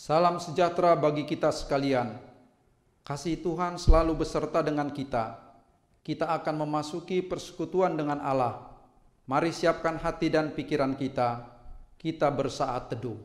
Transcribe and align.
Salam 0.00 0.40
sejahtera 0.40 0.96
bagi 0.96 1.28
kita 1.28 1.52
sekalian. 1.52 2.16
Kasih 3.04 3.36
Tuhan 3.36 3.76
selalu 3.76 4.24
beserta 4.24 4.64
dengan 4.64 4.88
kita. 4.88 5.36
Kita 6.00 6.32
akan 6.40 6.64
memasuki 6.64 7.20
persekutuan 7.20 8.00
dengan 8.00 8.16
Allah. 8.24 8.80
Mari 9.28 9.52
siapkan 9.52 10.00
hati 10.00 10.32
dan 10.32 10.56
pikiran 10.56 10.96
kita. 10.96 11.44
Kita 12.00 12.32
bersaat 12.32 12.96
teduh. 12.96 13.20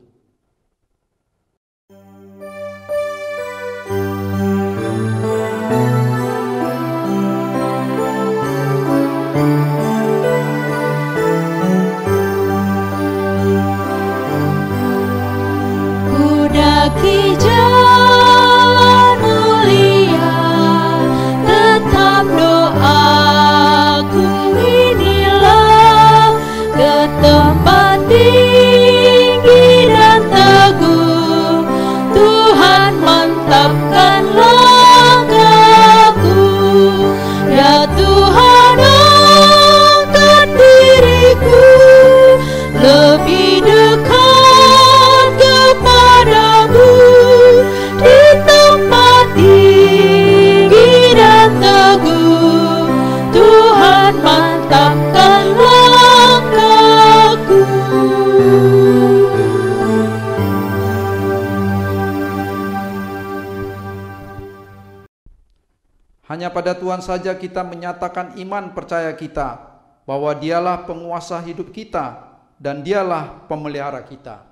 Hanya 66.26 66.50
pada 66.50 66.74
Tuhan 66.74 66.98
saja 66.98 67.38
kita 67.38 67.62
menyatakan 67.62 68.34
iman 68.34 68.74
percaya 68.74 69.14
kita 69.14 69.62
bahwa 70.02 70.34
Dialah 70.34 70.82
penguasa 70.82 71.38
hidup 71.38 71.70
kita 71.70 72.34
dan 72.58 72.82
Dialah 72.82 73.46
pemelihara 73.46 74.02
kita. 74.02 74.42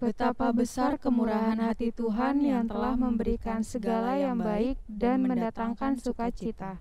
Betapa 0.00 0.52
besar 0.56 0.96
kemurahan 0.96 1.56
hati 1.60 1.92
Tuhan 1.92 2.40
yang 2.40 2.64
telah 2.68 2.96
memberikan 2.96 3.60
segala 3.60 4.16
yang 4.16 4.40
baik 4.40 4.80
dan 4.88 5.24
mendatangkan 5.24 6.00
sukacita. 6.00 6.80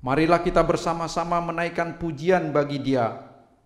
Marilah 0.00 0.40
kita 0.40 0.64
bersama-sama 0.64 1.38
menaikkan 1.38 1.96
pujian 2.00 2.48
bagi 2.50 2.80
Dia, 2.80 3.12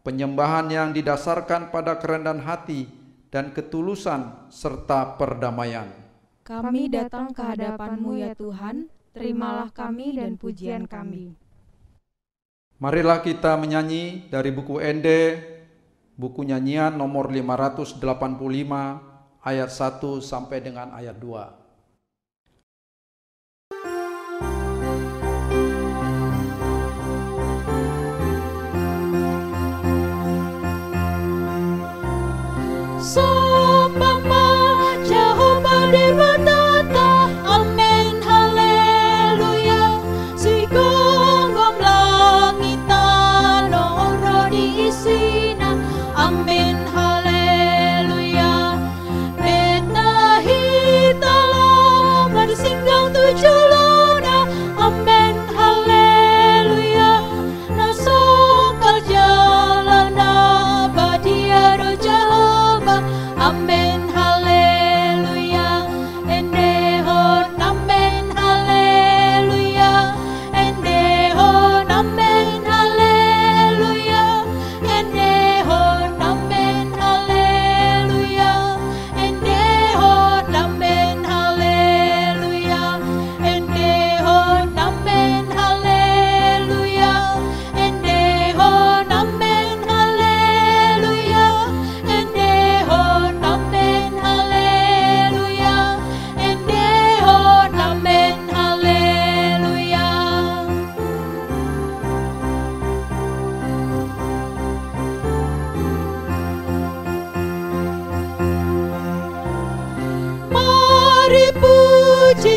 penyembahan 0.02 0.69
yang 0.69 0.88
didasarkan 0.90 1.70
pada 1.70 1.96
kerendahan 1.96 2.43
hati 2.43 2.87
dan 3.31 3.54
ketulusan 3.54 4.50
serta 4.52 5.16
perdamaian. 5.19 5.88
Kami 6.46 6.87
datang 6.93 7.34
ke 7.34 7.43
hadapan-Mu 7.43 8.22
ya 8.22 8.37
Tuhan, 8.38 8.87
terimalah 9.17 9.73
kami 9.73 10.21
dan 10.21 10.37
pujian 10.37 10.85
kami. 10.85 11.33
Marilah 12.77 13.25
kita 13.25 13.57
menyanyi 13.57 14.29
dari 14.29 14.53
buku 14.53 14.77
Ende, 14.77 15.41
buku 16.21 16.45
nyanyian 16.45 16.93
nomor 16.93 17.33
585 17.33 17.97
ayat 19.41 19.73
1 19.73 20.21
sampai 20.21 20.61
dengan 20.61 20.93
ayat 20.93 21.17
2. 21.17 21.65
Seumpama 33.01 33.45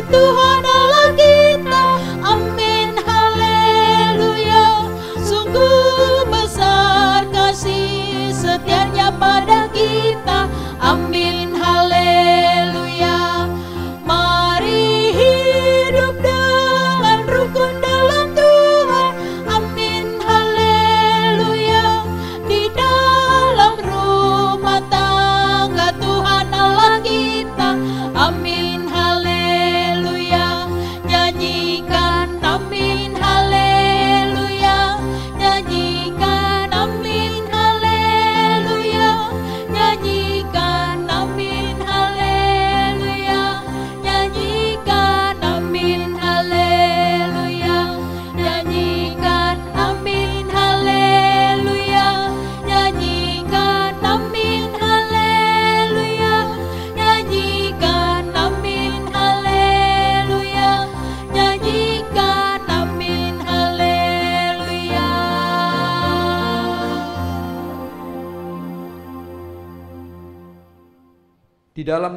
Tuhan 0.08 0.79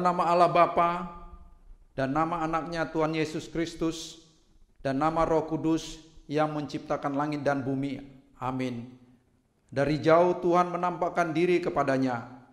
nama 0.03 0.27
Allah 0.27 0.51
Bapa 0.51 1.07
dan 1.95 2.11
nama 2.11 2.43
anaknya 2.43 2.83
Tuhan 2.91 3.15
Yesus 3.15 3.47
Kristus 3.47 4.19
dan 4.83 4.99
nama 4.99 5.23
Roh 5.23 5.47
Kudus 5.47 6.03
yang 6.27 6.51
menciptakan 6.51 7.15
langit 7.15 7.39
dan 7.41 7.63
bumi. 7.63 8.03
Amin. 8.35 8.99
Dari 9.71 10.03
jauh 10.03 10.37
Tuhan 10.43 10.69
menampakkan 10.69 11.31
diri 11.31 11.63
kepadanya, 11.63 12.43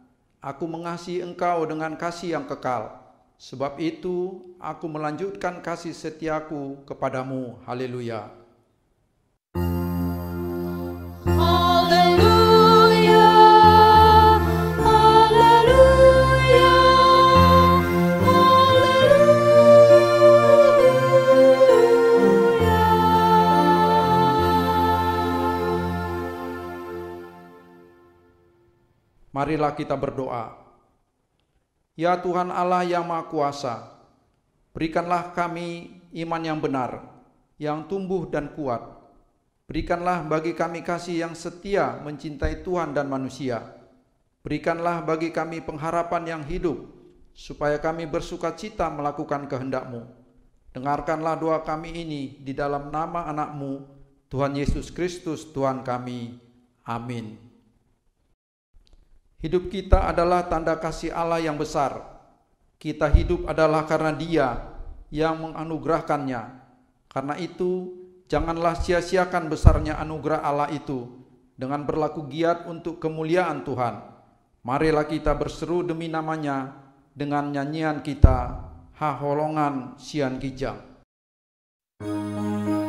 Aku 0.40 0.64
mengasihi 0.64 1.20
engkau 1.20 1.68
dengan 1.68 1.92
kasih 2.00 2.40
yang 2.40 2.48
kekal. 2.48 2.96
Sebab 3.36 3.76
itu, 3.76 4.40
aku 4.56 4.88
melanjutkan 4.88 5.60
kasih 5.60 5.92
setiaku 5.92 6.80
kepadamu. 6.88 7.60
Haleluya, 7.68 8.32
Marilah 29.40 29.72
kita 29.72 29.96
berdoa. 29.96 30.52
Ya 31.96 32.12
Tuhan 32.20 32.52
Allah 32.52 32.84
yang 32.84 33.08
Maha 33.08 33.24
Kuasa, 33.24 33.88
berikanlah 34.76 35.32
kami 35.32 35.96
iman 36.12 36.44
yang 36.44 36.60
benar, 36.60 37.08
yang 37.56 37.88
tumbuh 37.88 38.28
dan 38.28 38.52
kuat. 38.52 38.84
Berikanlah 39.64 40.28
bagi 40.28 40.52
kami 40.52 40.84
kasih 40.84 41.24
yang 41.24 41.32
setia 41.32 42.04
mencintai 42.04 42.60
Tuhan 42.60 42.92
dan 42.92 43.08
manusia. 43.08 43.64
Berikanlah 44.44 45.08
bagi 45.08 45.32
kami 45.32 45.64
pengharapan 45.64 46.36
yang 46.36 46.42
hidup, 46.44 46.92
supaya 47.32 47.80
kami 47.80 48.04
bersuka 48.04 48.52
cita 48.52 48.92
melakukan 48.92 49.48
kehendak-Mu. 49.48 50.04
Dengarkanlah 50.76 51.40
doa 51.40 51.64
kami 51.64 51.96
ini 51.96 52.44
di 52.44 52.52
dalam 52.52 52.92
nama 52.92 53.24
anak-Mu, 53.32 53.88
Tuhan 54.28 54.52
Yesus 54.52 54.92
Kristus 54.92 55.48
Tuhan 55.48 55.80
kami. 55.80 56.36
Amin. 56.84 57.49
Hidup 59.40 59.72
kita 59.72 60.04
adalah 60.04 60.44
tanda 60.52 60.76
kasih 60.76 61.16
Allah 61.16 61.40
yang 61.40 61.56
besar. 61.56 61.96
Kita 62.76 63.08
hidup 63.08 63.48
adalah 63.48 63.88
karena 63.88 64.12
Dia 64.12 64.48
yang 65.08 65.40
menganugerahkannya. 65.40 66.60
Karena 67.08 67.34
itu, 67.40 67.96
janganlah 68.28 68.76
sia-siakan 68.76 69.48
besarnya 69.48 69.96
anugerah 69.96 70.44
Allah 70.44 70.68
itu 70.68 71.08
dengan 71.56 71.88
berlaku 71.88 72.28
giat 72.28 72.68
untuk 72.68 73.00
kemuliaan 73.00 73.64
Tuhan. 73.64 74.04
Marilah 74.60 75.08
kita 75.08 75.32
berseru 75.32 75.88
demi 75.88 76.12
namanya 76.12 76.76
dengan 77.16 77.48
nyanyian 77.48 78.04
kita, 78.04 78.60
Haholongan 79.00 79.96
Sian 79.96 80.36
Kijang. 80.36 80.76
Haholongan 82.04 82.79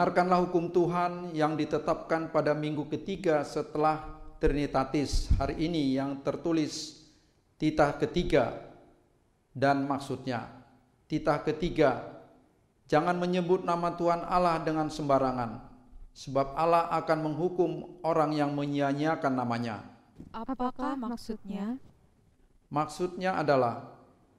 Dengarkanlah 0.00 0.48
hukum 0.48 0.72
Tuhan 0.72 1.36
yang 1.36 1.60
ditetapkan 1.60 2.32
pada 2.32 2.56
minggu 2.56 2.88
ketiga 2.88 3.44
setelah 3.44 4.00
Trinitatis 4.40 5.28
hari 5.36 5.68
ini 5.68 5.92
yang 5.92 6.24
tertulis 6.24 7.04
titah 7.60 7.92
ketiga 8.00 8.64
dan 9.52 9.84
maksudnya 9.84 10.48
titah 11.04 11.44
ketiga 11.44 12.16
jangan 12.88 13.12
menyebut 13.20 13.60
nama 13.60 13.92
Tuhan 13.92 14.24
Allah 14.24 14.64
dengan 14.64 14.88
sembarangan 14.88 15.68
sebab 16.16 16.56
Allah 16.56 16.88
akan 16.96 17.18
menghukum 17.20 18.00
orang 18.00 18.32
yang 18.32 18.56
menyia-nyiakan 18.56 19.36
namanya. 19.36 19.84
Apakah 20.32 20.96
maksudnya? 20.96 21.76
Maksudnya 22.72 23.36
adalah 23.36 23.92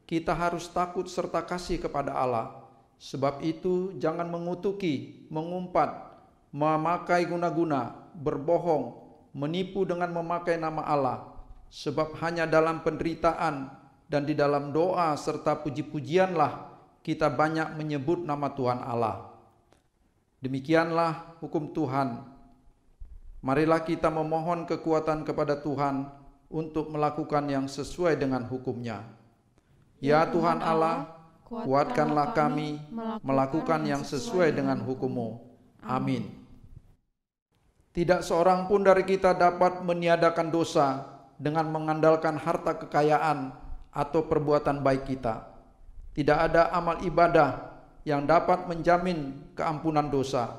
kita 0.10 0.34
harus 0.34 0.65
takut 0.74 1.06
serta 1.06 1.46
kasih 1.46 1.77
kepada 1.77 2.18
Allah. 2.18 2.61
Sebab 3.01 3.41
itu 3.41 3.98
jangan 3.98 4.29
mengutuki, 4.29 5.25
mengumpat, 5.34 5.89
memakai 6.53 7.25
guna-guna, 7.25 7.98
berbohong, 8.13 8.93
menipu 9.34 9.89
dengan 9.89 10.13
memakai 10.13 10.62
nama 10.62 10.86
Allah. 10.86 11.20
Sebab 11.74 12.13
hanya 12.22 12.46
dalam 12.46 12.86
penderitaan 12.86 13.74
dan 14.05 14.22
di 14.29 14.38
dalam 14.38 14.70
doa 14.70 15.17
serta 15.17 15.58
puji-pujianlah 15.65 16.70
kita 17.01 17.25
banyak 17.34 17.74
menyebut 17.74 18.22
nama 18.22 18.53
Tuhan 18.53 18.86
Allah. 18.86 19.34
Demikianlah 20.46 21.41
hukum 21.41 21.74
Tuhan. 21.74 22.22
Marilah 23.41 23.81
kita 23.81 24.13
memohon 24.13 24.70
kekuatan 24.70 25.25
kepada 25.25 25.58
Tuhan 25.58 26.05
untuk 26.53 26.93
melakukan 26.93 27.50
yang 27.50 27.65
sesuai 27.65 28.13
dengan 28.22 28.46
hukumnya. 28.46 29.01
Ya 29.98 30.22
Tuhan 30.29 30.62
Allah, 30.62 31.20
kuatkanlah 31.51 32.31
kami 32.31 32.79
melakukan 33.20 33.84
yang 33.84 34.08
sesuai 34.08 34.55
dengan 34.55 34.79
hukum-Mu. 34.79 35.29
Amin. 35.84 36.31
Tidak 37.91 38.24
seorang 38.24 38.72
pun 38.72 38.88
dari 38.88 39.03
kita 39.03 39.36
dapat 39.36 39.84
meniadakan 39.84 40.48
dosa 40.48 41.03
dengan 41.36 41.67
mengandalkan 41.67 42.39
harta 42.39 42.79
kekayaan 42.79 43.51
atau 43.91 44.24
perbuatan 44.24 44.79
baik 44.79 45.12
kita. 45.12 45.51
Tidak 46.15 46.38
ada 46.39 46.72
amal 46.72 47.03
ibadah 47.03 47.75
yang 48.08 48.24
dapat 48.24 48.72
menjamin 48.72 49.51
keampunan 49.51 50.08
dosa. 50.08 50.55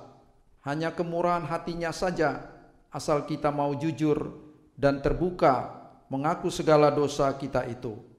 Hanya 0.61 0.93
kemurahan 0.93 1.49
hatinya 1.49 1.89
saja 1.89 2.53
asal 2.93 3.25
kita 3.25 3.49
mau 3.49 3.73
jujur 3.73 4.37
dan 4.77 5.01
terbuka 5.01 5.73
mengaku 6.13 6.53
segala 6.53 6.93
dosa 6.93 7.33
kita 7.41 7.65
itu. 7.65 8.12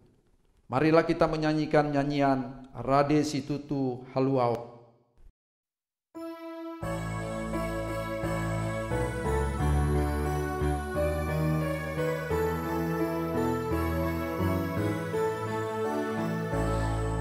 Marilah 0.74 1.06
kita 1.06 1.30
menyanyikan 1.30 1.94
nyanyian 1.94 2.65
Rade 2.74 3.22
Situtu 3.22 4.10
Haluau. 4.18 4.74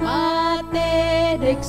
Ate 0.00 1.36
dek 1.36 1.60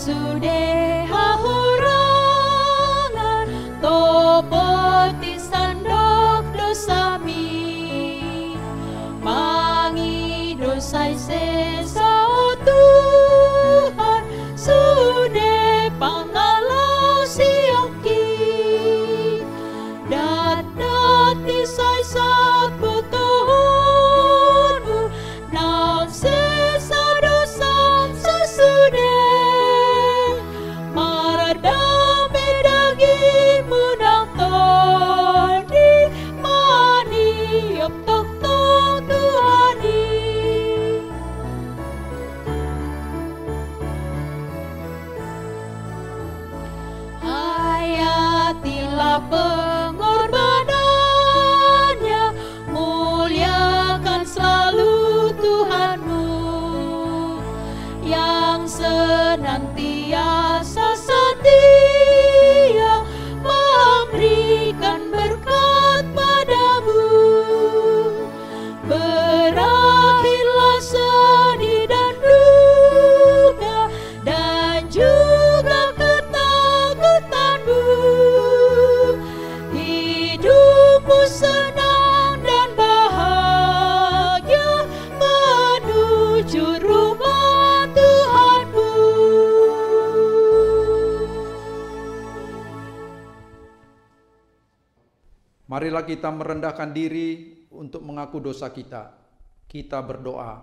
kita 96.14 96.30
merendahkan 96.30 96.94
diri 96.94 97.66
untuk 97.74 98.06
mengaku 98.06 98.38
dosa 98.38 98.70
kita. 98.70 99.18
Kita 99.66 99.98
berdoa. 100.06 100.62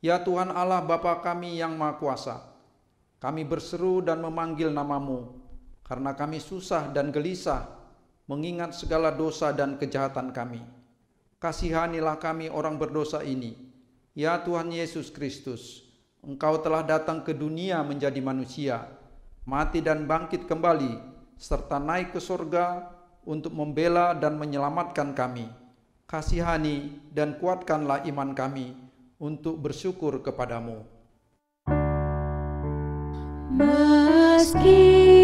Ya 0.00 0.16
Tuhan 0.24 0.48
Allah 0.48 0.80
Bapa 0.80 1.20
kami 1.20 1.60
yang 1.60 1.76
Maha 1.76 2.00
Kuasa, 2.00 2.40
kami 3.20 3.44
berseru 3.44 4.00
dan 4.00 4.24
memanggil 4.24 4.72
namamu, 4.72 5.36
karena 5.84 6.16
kami 6.16 6.40
susah 6.40 6.88
dan 6.88 7.12
gelisah 7.12 7.68
mengingat 8.24 8.72
segala 8.72 9.12
dosa 9.12 9.52
dan 9.52 9.76
kejahatan 9.76 10.32
kami. 10.32 10.64
Kasihanilah 11.36 12.16
kami 12.16 12.48
orang 12.48 12.80
berdosa 12.80 13.20
ini. 13.20 13.52
Ya 14.16 14.40
Tuhan 14.40 14.72
Yesus 14.72 15.12
Kristus, 15.12 15.84
Engkau 16.24 16.56
telah 16.64 16.80
datang 16.80 17.20
ke 17.20 17.36
dunia 17.36 17.84
menjadi 17.84 18.16
manusia, 18.24 18.88
mati 19.44 19.84
dan 19.84 20.08
bangkit 20.08 20.48
kembali, 20.48 20.96
serta 21.36 21.76
naik 21.76 22.16
ke 22.16 22.20
sorga 22.22 22.93
untuk 23.24 23.52
membela 23.56 24.12
dan 24.12 24.36
menyelamatkan 24.36 25.16
kami. 25.16 25.48
Kasihani 26.04 27.00
dan 27.10 27.40
kuatkanlah 27.40 28.04
iman 28.06 28.36
kami 28.36 28.76
untuk 29.16 29.56
bersyukur 29.58 30.20
kepadamu. 30.20 30.84
Meski 33.54 35.23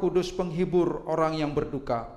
Kudus 0.00 0.32
penghibur 0.32 1.04
orang 1.04 1.36
yang 1.36 1.52
berduka, 1.52 2.08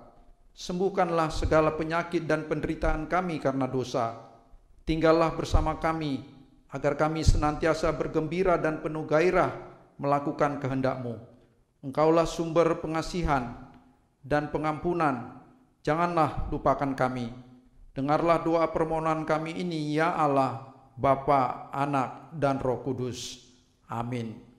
sembuhkanlah 0.56 1.28
segala 1.36 1.76
penyakit 1.76 2.24
dan 2.24 2.48
penderitaan 2.48 3.12
kami 3.12 3.44
karena 3.44 3.68
dosa. 3.68 4.16
Tinggallah 4.88 5.36
bersama 5.36 5.76
kami, 5.84 6.24
agar 6.72 6.96
kami 6.96 7.28
senantiasa 7.28 7.92
bergembira 7.92 8.56
dan 8.56 8.80
penuh 8.80 9.04
gairah 9.04 9.52
melakukan 10.00 10.64
kehendak-Mu. 10.64 11.20
Engkaulah 11.84 12.24
sumber 12.24 12.80
pengasihan 12.80 13.54
dan 14.24 14.48
pengampunan, 14.50 15.44
janganlah 15.84 16.48
lupakan 16.48 16.96
kami. 16.96 17.28
Dengarlah 17.92 18.40
doa 18.42 18.66
permohonan 18.72 19.28
kami 19.28 19.60
ini, 19.60 20.00
ya 20.00 20.16
Allah, 20.16 20.72
Bapa, 20.96 21.70
Anak, 21.70 22.32
dan 22.34 22.58
Roh 22.64 22.82
Kudus. 22.82 23.44
Amin. 23.86 24.53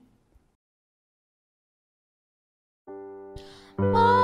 哦。 3.77 4.24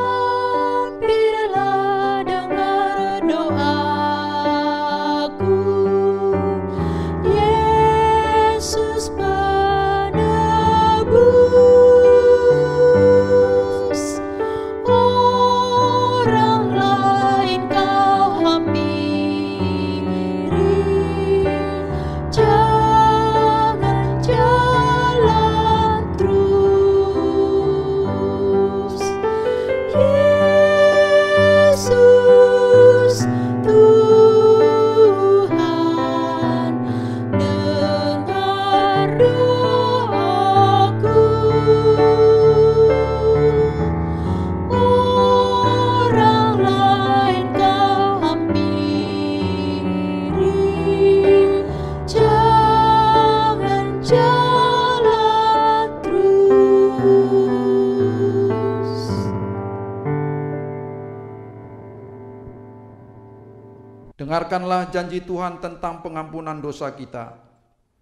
Dengarkanlah 64.51 64.91
janji 64.91 65.23
Tuhan 65.23 65.63
tentang 65.63 66.03
pengampunan 66.03 66.59
dosa 66.59 66.91
kita. 66.91 67.39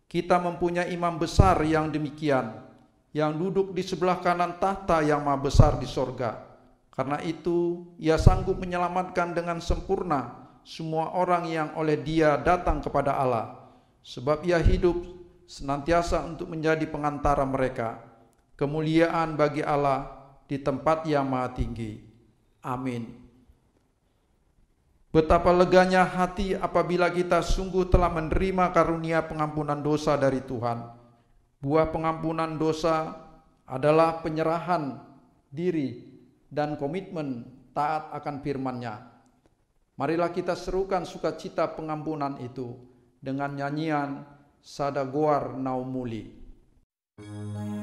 Kita 0.08 0.40
mempunyai 0.40 0.88
imam 0.96 1.20
besar 1.20 1.61
yang 1.61 1.92
demikian, 1.92 2.64
yang 3.12 3.37
duduk 3.37 3.76
di 3.76 3.84
sebelah 3.84 4.16
kanan 4.24 4.56
tahta 4.56 5.04
yang 5.04 5.28
maha 5.28 5.44
besar 5.44 5.76
di 5.76 5.84
sorga. 5.84 6.40
Karena 6.88 7.20
itu, 7.20 7.84
ia 8.00 8.16
sanggup 8.16 8.56
menyelamatkan 8.64 9.37
dengan 9.37 9.61
sempurna 9.61 10.48
semua 10.64 11.12
orang 11.20 11.52
yang 11.52 11.68
oleh 11.76 12.00
dia 12.00 12.40
datang 12.40 12.80
kepada 12.80 13.20
Allah. 13.20 13.68
Sebab 14.00 14.40
ia 14.48 14.56
hidup 14.56 15.04
senantiasa 15.44 16.24
untuk 16.24 16.48
menjadi 16.48 16.88
pengantara 16.88 17.44
mereka. 17.44 18.00
Kemuliaan 18.56 19.37
bagi 19.37 19.61
Allah 19.61 20.32
di 20.48 20.56
tempat 20.56 21.04
yang 21.04 21.28
maha 21.28 21.52
tinggi. 21.52 22.00
Amin. 22.64 23.27
Betapa 25.09 25.57
leganya 25.57 26.05
hati 26.05 26.53
apabila 26.53 27.09
kita 27.09 27.40
sungguh 27.40 27.88
telah 27.88 28.12
menerima 28.12 28.77
karunia 28.77 29.25
pengampunan 29.25 29.81
dosa 29.81 30.21
dari 30.21 30.44
Tuhan. 30.44 30.85
Buah 31.64 31.88
pengampunan 31.88 32.61
dosa 32.61 33.16
adalah 33.64 34.21
penyerahan 34.21 35.01
diri 35.49 36.05
dan 36.53 36.77
komitmen 36.77 37.49
taat 37.73 38.12
akan 38.12 38.44
firman-Nya. 38.44 38.94
Marilah 39.97 40.29
kita 40.29 40.53
serukan 40.53 41.09
sukacita 41.09 41.73
pengampunan 41.73 42.37
itu 42.44 42.77
dengan 43.18 43.57
nyanyian 43.57 44.29
Sadagoar 44.61 45.57
Naumuli. 45.57 46.37
Tungna 47.18 47.42
malum 47.57 47.77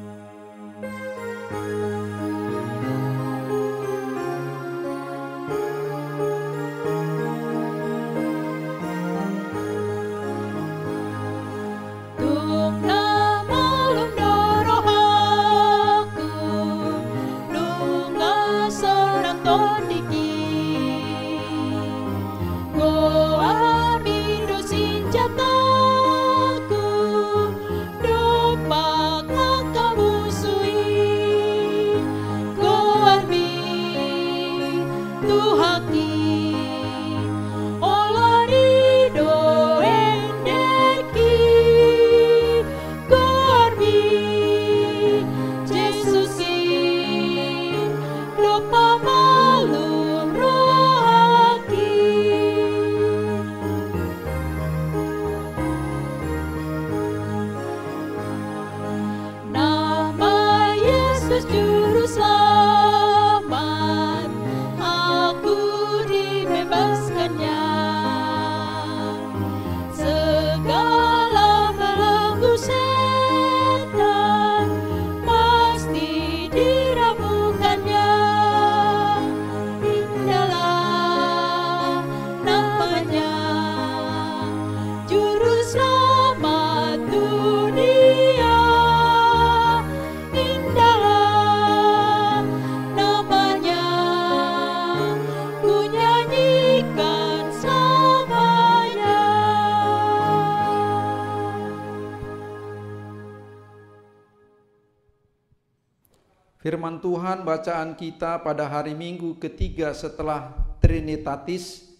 Firman 106.95 107.11
Tuhan 107.11 107.43
bacaan 107.43 107.91
kita 107.99 108.39
pada 108.39 108.71
hari 108.71 108.95
Minggu 108.95 109.35
ketiga 109.35 109.91
setelah 109.91 110.55
Trinitatis 110.79 111.91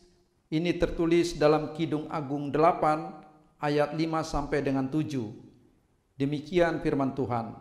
ini 0.48 0.72
tertulis 0.72 1.36
dalam 1.36 1.76
Kidung 1.76 2.08
Agung 2.08 2.48
8 2.48 3.60
ayat 3.60 3.92
5 3.92 4.00
sampai 4.24 4.64
dengan 4.64 4.88
7. 4.88 6.16
Demikian 6.16 6.80
firman 6.80 7.12
Tuhan. 7.12 7.60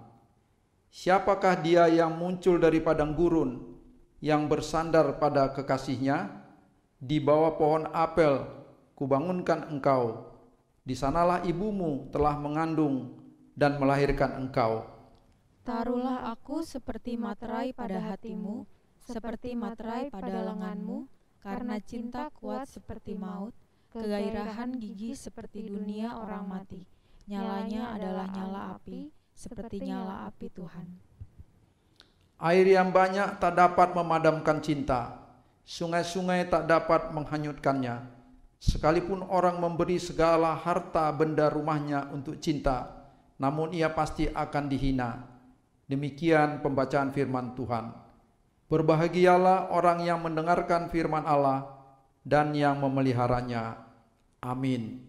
Siapakah 0.95 1.59
dia 1.59 1.91
yang 1.91 2.15
muncul 2.15 2.55
dari 2.63 2.79
padang 2.79 3.19
gurun 3.19 3.83
yang 4.23 4.47
bersandar 4.47 5.19
pada 5.19 5.51
kekasihnya 5.51 6.31
di 7.03 7.19
bawah 7.19 7.59
pohon 7.59 7.91
apel 7.91 8.47
kubangunkan 8.95 9.75
engkau 9.75 10.39
di 10.87 10.95
sanalah 10.95 11.43
ibumu 11.43 12.15
telah 12.15 12.39
mengandung 12.39 13.19
dan 13.59 13.83
melahirkan 13.83 14.39
engkau 14.39 14.94
Taruhlah 15.65 16.29
aku 16.29 16.61
seperti 16.61 17.17
materai 17.17 17.73
pada 17.73 17.97
hatimu, 17.97 18.69
seperti 19.01 19.57
materai 19.57 20.13
pada 20.13 20.53
lenganmu, 20.53 21.09
karena 21.41 21.81
cinta 21.81 22.29
kuat 22.37 22.69
seperti 22.69 23.17
maut, 23.17 23.57
kegairahan 23.89 24.77
gigi 24.77 25.17
seperti 25.17 25.65
dunia 25.73 26.21
orang 26.21 26.45
mati. 26.45 26.85
Nyalanya 27.33 27.97
adalah 27.97 28.29
nyala 28.29 28.61
api, 28.77 29.09
seperti 29.33 29.89
nyala 29.89 30.29
api 30.29 30.53
Tuhan. 30.53 30.87
Air 32.45 32.69
yang 32.69 32.93
banyak 32.93 33.41
tak 33.41 33.57
dapat 33.57 33.97
memadamkan 33.97 34.61
cinta, 34.61 35.17
sungai-sungai 35.65 36.45
tak 36.53 36.69
dapat 36.69 37.09
menghanyutkannya. 37.17 38.05
Sekalipun 38.61 39.25
orang 39.33 39.57
memberi 39.65 39.97
segala 39.97 40.61
harta 40.61 41.09
benda 41.17 41.49
rumahnya 41.49 42.13
untuk 42.13 42.37
cinta, 42.37 43.09
namun 43.41 43.73
ia 43.73 43.89
pasti 43.89 44.29
akan 44.29 44.69
dihina. 44.69 45.34
Demikian 45.85 46.65
pembacaan 46.65 47.13
firman 47.13 47.53
Tuhan. 47.53 47.93
Berbahagialah 48.73 49.69
orang 49.71 50.01
yang 50.01 50.25
mendengarkan 50.25 50.89
firman 50.89 51.29
Allah 51.29 51.69
dan 52.25 52.57
yang 52.57 52.81
memeliharanya. 52.81 53.77
Amin. 54.41 55.05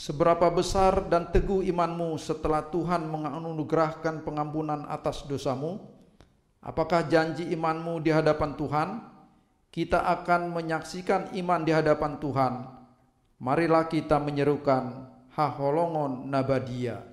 Seberapa 0.00 0.48
besar 0.48 1.12
dan 1.12 1.28
teguh 1.28 1.60
imanmu 1.60 2.16
setelah 2.16 2.64
Tuhan 2.72 3.04
menganugerahkan 3.04 4.24
pengampunan 4.24 4.88
atas 4.88 5.28
dosamu? 5.28 5.76
Apakah 6.64 7.04
janji 7.04 7.52
imanmu 7.52 8.00
di 8.00 8.08
hadapan 8.08 8.56
Tuhan? 8.56 8.88
Kita 9.68 10.08
akan 10.08 10.56
menyaksikan 10.56 11.36
iman 11.36 11.60
di 11.68 11.76
hadapan 11.76 12.16
Tuhan. 12.16 12.52
Marilah 13.44 13.92
kita 13.92 14.16
menyerukan 14.16 15.04
Haholongon 15.40 16.28
Nabadia. 16.28 17.09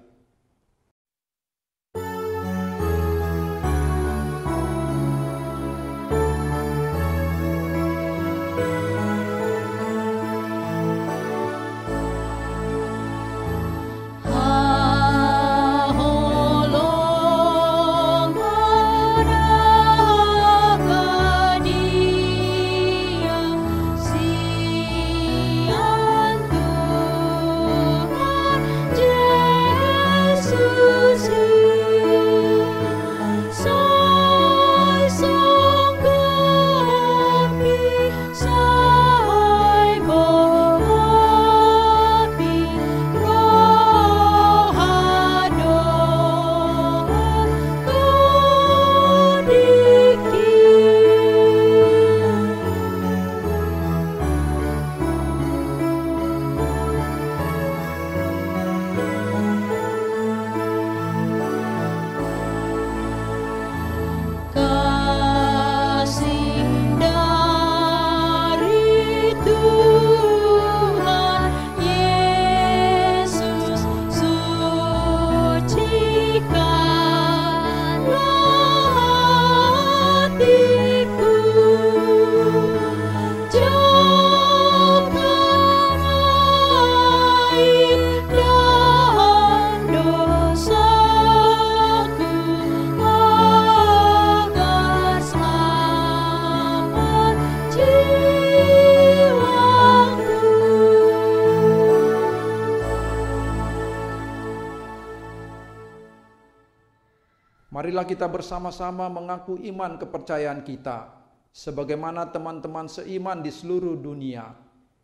Kita 108.17 108.25
bersama-sama 108.34 109.06
mengaku 109.13 109.62
iman 109.62 109.93
kepercayaan 110.01 110.65
kita, 110.65 111.06
sebagaimana 111.53 112.25
teman-teman 112.25 112.89
seiman 112.89 113.45
di 113.45 113.53
seluruh 113.53 113.93
dunia. 113.93 114.58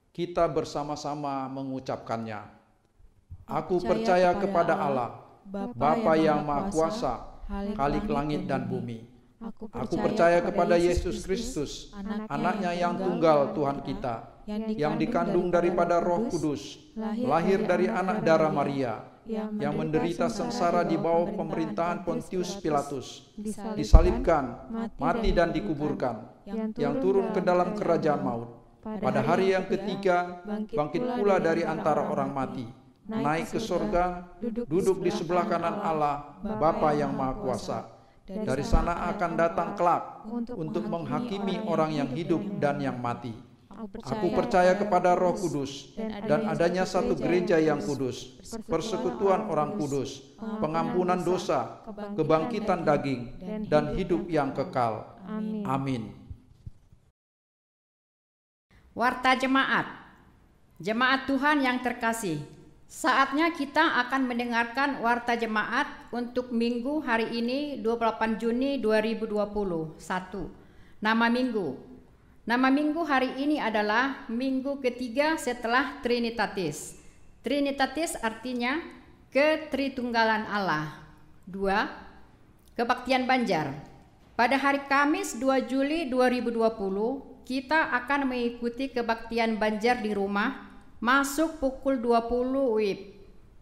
Kita 0.09 0.49
bersama-sama 0.49 1.45
mengucapkannya. 1.45 2.41
Aku 3.45 3.77
percaya 3.85 4.33
kepada 4.33 4.81
Allah, 4.81 5.21
Bapa 5.77 6.17
yang 6.17 6.41
Maha 6.41 6.73
Kuasa, 6.73 7.13
Khalik 7.77 8.09
langit 8.09 8.49
dan 8.49 8.65
bumi. 8.65 9.05
Aku 9.77 9.93
percaya 9.93 10.41
kepada 10.41 10.73
Yesus 10.73 11.21
Kristus, 11.21 11.93
anaknya 12.25 12.73
yang 12.73 12.97
tunggal 12.97 13.53
Tuhan 13.53 13.85
kita, 13.85 14.41
yang 14.73 14.97
dikandung 14.97 15.53
daripada 15.53 16.01
Roh 16.01 16.33
Kudus, 16.33 16.81
lahir 16.97 17.61
dari 17.61 17.85
anak 17.85 18.25
darah 18.25 18.49
Maria, 18.49 19.05
yang 19.29 19.75
menderita 19.75 20.27
sengsara 20.27 20.83
di 20.83 20.99
bawah 20.99 21.31
pemerintahan 21.31 22.03
Pontius 22.03 22.59
Pilatus, 22.59 23.31
disalibkan, 23.75 24.67
mati 24.99 25.29
dan 25.31 25.55
dikuburkan, 25.55 26.43
yang 26.75 26.99
turun 26.99 27.31
ke 27.31 27.39
dalam 27.39 27.75
kerajaan 27.75 28.21
maut. 28.23 28.49
Pada 28.83 29.23
hari 29.23 29.55
yang 29.55 29.63
ketiga, 29.63 30.43
bangkit 30.67 31.15
pula 31.15 31.39
dari 31.39 31.63
antara 31.63 32.03
orang 32.03 32.35
mati, 32.35 32.67
naik 33.07 33.55
ke 33.55 33.59
sorga, 33.63 34.27
duduk 34.67 34.99
di 34.99 35.11
sebelah 35.11 35.47
kanan 35.47 35.79
Allah, 35.79 36.39
Bapa 36.43 36.91
yang 36.91 37.15
Maha 37.15 37.33
Kuasa. 37.39 37.79
Dari 38.23 38.63
sana 38.63 39.11
akan 39.11 39.31
datang 39.35 39.75
kelak 39.75 40.23
untuk 40.55 40.87
menghakimi 40.87 41.63
orang 41.67 41.91
yang 41.91 42.09
hidup 42.11 42.39
dan 42.59 42.79
yang 42.79 42.95
mati. 42.99 43.35
Aku 43.83 44.31
percaya 44.31 44.79
kepada 44.79 45.11
Roh 45.11 45.35
Kudus 45.35 45.91
dan 46.23 46.47
adanya 46.47 46.87
satu 46.87 47.19
gereja 47.19 47.59
yang 47.59 47.83
kudus, 47.83 48.39
persekutuan 48.63 49.51
orang 49.51 49.75
kudus, 49.75 50.23
pengampunan 50.39 51.19
dosa, 51.19 51.83
kebangkitan 52.15 52.87
daging, 52.87 53.21
dan 53.67 53.91
hidup 53.99 54.23
yang 54.31 54.55
kekal. 54.55 55.19
Amin. 55.67 56.15
Warta 58.95 59.35
Jemaat 59.35 59.89
Jemaat 60.77 61.25
Tuhan 61.25 61.65
yang 61.65 61.81
terkasih 61.81 62.45
Saatnya 62.85 63.49
kita 63.49 64.05
akan 64.05 64.29
mendengarkan 64.29 65.01
Warta 65.01 65.33
Jemaat 65.33 66.13
untuk 66.13 66.53
minggu 66.53 67.01
hari 67.01 67.41
ini 67.41 67.81
28 67.81 68.37
Juni 68.37 68.77
2021 68.77 69.97
Nama 71.01 71.25
minggu 71.25 71.92
Nama 72.43 72.67
minggu 72.67 73.07
hari 73.07 73.39
ini 73.39 73.55
adalah 73.55 74.27
minggu 74.27 74.83
ketiga 74.83 75.39
setelah 75.39 76.03
Trinitatis. 76.03 76.99
Trinitatis 77.39 78.19
artinya 78.19 78.83
ketritunggalan 79.31 80.43
Allah. 80.51 80.91
Dua, 81.47 81.87
Kebaktian 82.75 83.23
Banjar. 83.23 83.71
Pada 84.35 84.59
hari 84.59 84.83
Kamis 84.91 85.39
2 85.39 85.71
Juli 85.71 86.11
2020 86.11 87.47
kita 87.47 87.95
akan 88.03 88.27
mengikuti 88.27 88.91
kebaktian 88.91 89.55
Banjar 89.55 90.03
di 90.03 90.11
rumah 90.11 90.67
masuk 90.99 91.63
pukul 91.63 92.03
20 92.03 92.27
WIB. 92.75 92.99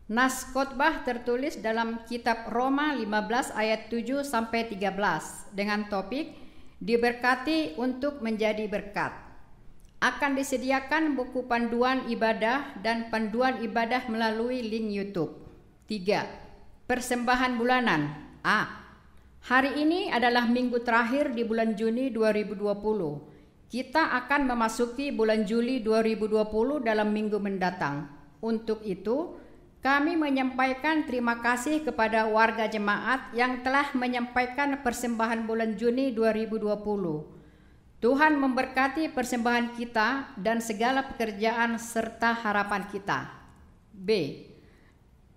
Nas 0.10 0.50
khotbah 0.50 1.06
tertulis 1.06 1.62
dalam 1.62 2.02
kitab 2.10 2.50
Roma 2.50 2.98
15 2.98 3.54
ayat 3.54 3.94
7 3.94 4.26
sampai 4.26 4.74
13 4.74 5.54
dengan 5.54 5.86
topik 5.86 6.41
diberkati 6.82 7.78
untuk 7.78 8.26
menjadi 8.26 8.66
berkat. 8.66 9.14
Akan 10.02 10.34
disediakan 10.34 11.14
buku 11.14 11.46
panduan 11.46 12.10
ibadah 12.10 12.74
dan 12.82 13.14
panduan 13.14 13.62
ibadah 13.62 14.10
melalui 14.10 14.66
link 14.66 14.90
YouTube. 14.90 15.38
3. 15.86 16.90
Persembahan 16.90 17.62
bulanan. 17.62 18.02
A. 18.42 18.82
Hari 19.46 19.78
ini 19.78 20.10
adalah 20.10 20.50
minggu 20.50 20.82
terakhir 20.82 21.38
di 21.38 21.46
bulan 21.46 21.78
Juni 21.78 22.10
2020. 22.10 22.66
Kita 23.70 24.18
akan 24.26 24.42
memasuki 24.50 25.14
bulan 25.14 25.46
Juli 25.46 25.86
2020 25.86 26.82
dalam 26.82 27.14
minggu 27.14 27.38
mendatang. 27.38 28.10
Untuk 28.42 28.82
itu, 28.82 29.38
kami 29.82 30.14
menyampaikan 30.14 31.10
terima 31.10 31.42
kasih 31.42 31.82
kepada 31.82 32.30
warga 32.30 32.70
jemaat 32.70 33.34
yang 33.34 33.66
telah 33.66 33.90
menyampaikan 33.98 34.78
persembahan 34.86 35.50
bulan 35.50 35.74
Juni 35.74 36.14
2020. 36.14 36.70
Tuhan 38.02 38.34
memberkati 38.38 39.10
persembahan 39.14 39.78
kita 39.78 40.38
dan 40.38 40.62
segala 40.62 41.06
pekerjaan 41.10 41.82
serta 41.82 42.34
harapan 42.34 42.86
kita. 42.90 43.30
B. 43.94 44.10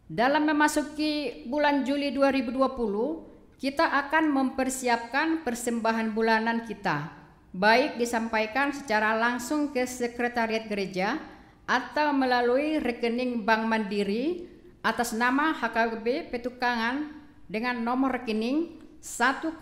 Dalam 0.05 0.45
memasuki 0.45 1.45
bulan 1.49 1.85
Juli 1.89 2.13
2020, 2.13 3.57
kita 3.57 3.89
akan 4.07 4.29
mempersiapkan 4.29 5.41
persembahan 5.41 6.13
bulanan 6.13 6.69
kita 6.69 7.25
baik 7.55 8.03
disampaikan 8.03 8.75
secara 8.75 9.15
langsung 9.15 9.71
ke 9.71 9.87
sekretariat 9.87 10.67
gereja 10.67 11.23
atau 11.65 12.13
melalui 12.13 12.77
rekening 12.81 13.45
Bank 13.45 13.65
Mandiri 13.65 14.49
atas 14.85 15.17
nama 15.17 15.57
HKB 15.57 16.29
Petukangan 16.29 17.09
dengan 17.49 17.81
nomor 17.81 18.21
rekening 18.21 18.85
101 19.01 19.57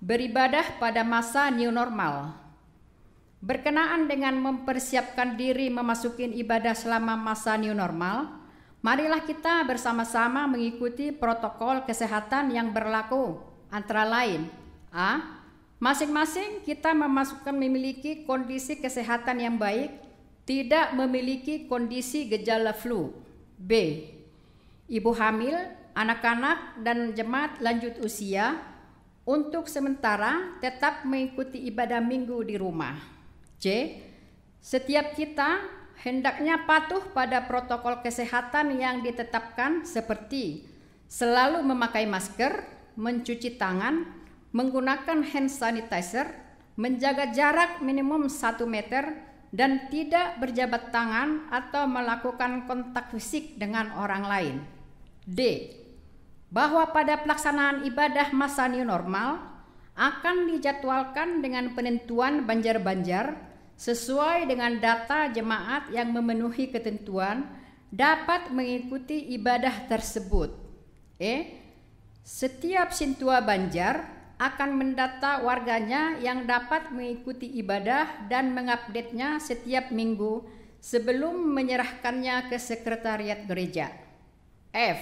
Beribadah 0.03 0.75
pada 0.83 1.07
masa 1.07 1.47
new 1.55 1.71
normal 1.71 2.35
Berkenaan 3.39 4.11
dengan 4.11 4.35
mempersiapkan 4.35 5.39
diri 5.39 5.71
memasuki 5.71 6.27
ibadah 6.43 6.75
selama 6.75 7.15
masa 7.15 7.55
new 7.55 7.71
normal, 7.71 8.35
marilah 8.83 9.23
kita 9.23 9.63
bersama-sama 9.63 10.51
mengikuti 10.51 11.15
protokol 11.15 11.87
kesehatan 11.87 12.51
yang 12.51 12.75
berlaku 12.75 13.39
antara 13.71 14.03
lain 14.03 14.51
A. 14.91 15.39
Masing-masing 15.79 16.67
kita 16.67 16.91
memasukkan 16.91 17.55
memiliki 17.55 18.27
kondisi 18.27 18.83
kesehatan 18.83 19.39
yang 19.39 19.55
baik, 19.55 19.95
tidak 20.43 20.91
memiliki 20.99 21.71
kondisi 21.71 22.27
gejala 22.27 22.75
flu. 22.75 23.15
B. 23.55 24.03
Ibu 24.91 25.15
hamil, 25.15 25.55
anak-anak, 25.95 26.83
dan 26.83 27.15
jemaat 27.15 27.63
lanjut 27.63 27.95
usia 28.03 28.59
untuk 29.23 29.71
sementara 29.71 30.59
tetap 30.59 31.07
mengikuti 31.07 31.63
ibadah 31.71 32.03
minggu 32.03 32.43
di 32.43 32.59
rumah. 32.59 33.18
C. 33.59 33.99
Setiap 34.63 35.19
kita 35.19 35.63
hendaknya 36.07 36.63
patuh 36.63 37.03
pada 37.11 37.43
protokol 37.47 37.99
kesehatan 38.03 38.79
yang 38.79 39.03
ditetapkan 39.03 39.83
seperti 39.83 40.67
selalu 41.11 41.67
memakai 41.67 42.07
masker, 42.07 42.63
mencuci 42.95 43.59
tangan, 43.59 44.07
menggunakan 44.55 45.27
hand 45.27 45.51
sanitizer, 45.51 46.31
menjaga 46.79 47.35
jarak 47.35 47.83
minimum 47.83 48.31
1 48.31 48.63
meter, 48.69 49.11
dan 49.51 49.89
tidak 49.89 50.39
berjabat 50.39 50.93
tangan 50.93 51.49
atau 51.49 51.89
melakukan 51.89 52.69
kontak 52.69 53.11
fisik 53.11 53.57
dengan 53.57 53.91
orang 53.97 54.25
lain. 54.29 54.57
D. 55.25 55.73
Bahwa 56.53 56.89
pada 56.93 57.21
pelaksanaan 57.21 57.85
ibadah 57.89 58.33
masa 58.33 58.69
new 58.69 58.85
normal 58.85 59.41
akan 59.99 60.47
dijadwalkan 60.53 61.43
dengan 61.43 61.75
penentuan 61.75 62.47
banjar-banjar 62.47 63.48
sesuai 63.79 64.51
dengan 64.51 64.83
data 64.83 65.31
jemaat 65.31 65.95
yang 65.95 66.11
memenuhi 66.11 66.67
ketentuan 66.67 67.47
dapat 67.95 68.51
mengikuti 68.51 69.31
ibadah 69.39 69.87
tersebut. 69.87 70.51
E. 71.17 71.63
Setiap 72.27 72.91
sintua 72.91 73.39
Banjar 73.41 74.05
akan 74.37 74.71
mendata 74.75 75.47
warganya 75.47 76.19
yang 76.19 76.45
dapat 76.45 76.91
mengikuti 76.91 77.49
ibadah 77.59 78.27
dan 78.27 78.51
mengupdate-nya 78.51 79.39
setiap 79.39 79.95
minggu 79.95 80.45
sebelum 80.83 81.39
menyerahkannya 81.55 82.51
ke 82.51 82.59
sekretariat 82.59 83.47
gereja. 83.47 83.95
F. 84.75 85.01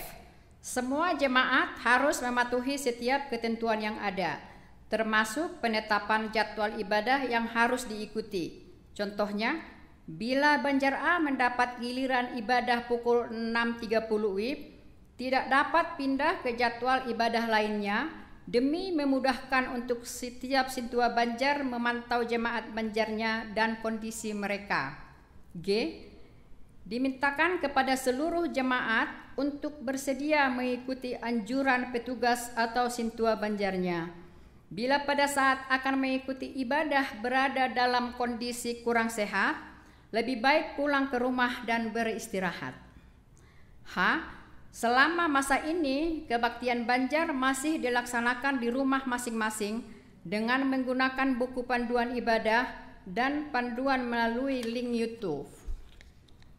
Semua 0.61 1.15
jemaat 1.15 1.79
harus 1.81 2.19
mematuhi 2.19 2.75
setiap 2.75 3.31
ketentuan 3.31 3.79
yang 3.79 3.97
ada, 4.03 4.43
termasuk 4.91 5.63
penetapan 5.63 6.29
jadwal 6.35 6.75
ibadah 6.75 7.23
yang 7.23 7.47
harus 7.47 7.87
diikuti. 7.87 8.66
Contohnya, 8.97 9.61
bila 10.09 10.57
Banjar 10.65 10.97
A 10.97 11.21
mendapat 11.21 11.77
giliran 11.85 12.33
ibadah 12.41 12.89
pukul 12.89 13.29
6.30 13.29 14.09
WIB, 14.09 14.61
tidak 15.21 15.53
dapat 15.53 16.01
pindah 16.01 16.41
ke 16.41 16.57
jadwal 16.57 17.05
ibadah 17.05 17.45
lainnya 17.45 18.09
demi 18.49 18.95
memudahkan 18.97 19.77
untuk 19.77 20.09
setiap 20.09 20.73
sintua 20.73 21.13
Banjar 21.13 21.61
memantau 21.61 22.25
jemaat 22.25 22.73
Banjarnya 22.73 23.53
dan 23.53 23.85
kondisi 23.85 24.33
mereka. 24.33 24.97
G. 25.53 26.01
Dimintakan 26.87 27.61
kepada 27.61 27.99
seluruh 27.99 28.49
jemaat 28.49 29.37
untuk 29.37 29.77
bersedia 29.83 30.49
mengikuti 30.49 31.13
anjuran 31.19 31.93
petugas 31.93 32.55
atau 32.55 32.89
sintua 32.89 33.37
Banjarnya 33.37 34.26
Bila 34.67 35.07
pada 35.07 35.31
saat 35.31 35.63
akan 35.71 35.95
mengikuti 35.95 36.51
ibadah 36.59 37.23
berada 37.23 37.71
dalam 37.71 38.19
kondisi 38.19 38.83
kurang 38.83 39.07
sehat, 39.07 39.55
lebih 40.11 40.43
baik 40.43 40.75
pulang 40.75 41.07
ke 41.07 41.23
rumah 41.23 41.63
dan 41.63 41.95
beristirahat. 41.95 42.75
H. 43.87 43.97
Selama 44.75 45.31
masa 45.31 45.63
ini, 45.65 46.27
kebaktian 46.29 46.85
Banjar 46.85 47.31
masih 47.33 47.79
dilaksanakan 47.81 48.61
di 48.61 48.69
rumah 48.69 49.07
masing-masing 49.09 49.87
dengan 50.27 50.67
menggunakan 50.67 51.39
buku 51.39 51.65
panduan 51.65 52.13
ibadah 52.19 52.67
dan 53.07 53.49
panduan 53.55 54.03
melalui 54.03 54.61
link 54.67 54.91
YouTube. 54.93 55.47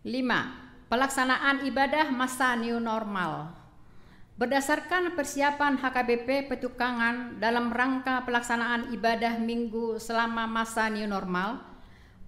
5. 0.07 0.87
Pelaksanaan 0.87 1.67
ibadah 1.67 2.07
masa 2.15 2.55
new 2.55 2.79
normal. 2.79 3.51
Berdasarkan 4.37 5.17
persiapan 5.17 5.81
HKBP 5.81 6.45
Petukangan 6.45 7.41
dalam 7.41 7.73
rangka 7.73 8.21
pelaksanaan 8.21 8.93
ibadah 8.93 9.41
minggu 9.41 9.97
selama 9.97 10.45
masa 10.45 10.93
new 10.93 11.09
normal, 11.09 11.57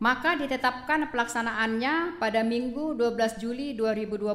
maka 0.01 0.33
ditetapkan 0.33 1.13
pelaksanaannya 1.13 2.17
pada 2.17 2.41
minggu 2.41 2.97
12 2.97 3.37
Juli 3.37 3.77
2020. 3.77 4.25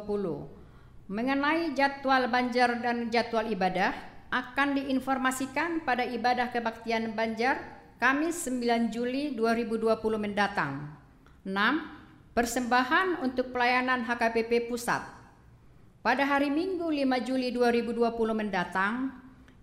Mengenai 1.11 1.75
jadwal 1.75 2.31
Banjar 2.31 2.79
dan 2.79 3.11
jadwal 3.11 3.51
ibadah 3.51 3.91
akan 4.31 4.79
diinformasikan 4.79 5.83
pada 5.83 6.07
ibadah 6.07 6.55
kebaktian 6.55 7.11
Banjar 7.19 7.59
Kamis 7.99 8.39
9 8.47 8.95
Juli 8.95 9.35
2020 9.35 9.99
mendatang. 10.15 10.95
6. 11.43 12.39
Persembahan 12.39 13.19
untuk 13.19 13.51
pelayanan 13.51 14.07
HKBP 14.07 14.71
Pusat. 14.71 15.24
Pada 16.05 16.29
hari 16.29 16.53
Minggu 16.53 16.85
5 16.85 17.01
Juli 17.25 17.49
2020 17.49 17.97
mendatang, 18.37 19.09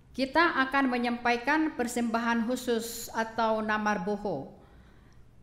kita 0.10 0.58
akan 0.66 0.90
menyampaikan 0.90 1.78
persembahan 1.78 2.50
khusus 2.50 3.14
atau 3.14 3.62
namar 3.62 4.02
boho 4.02 4.50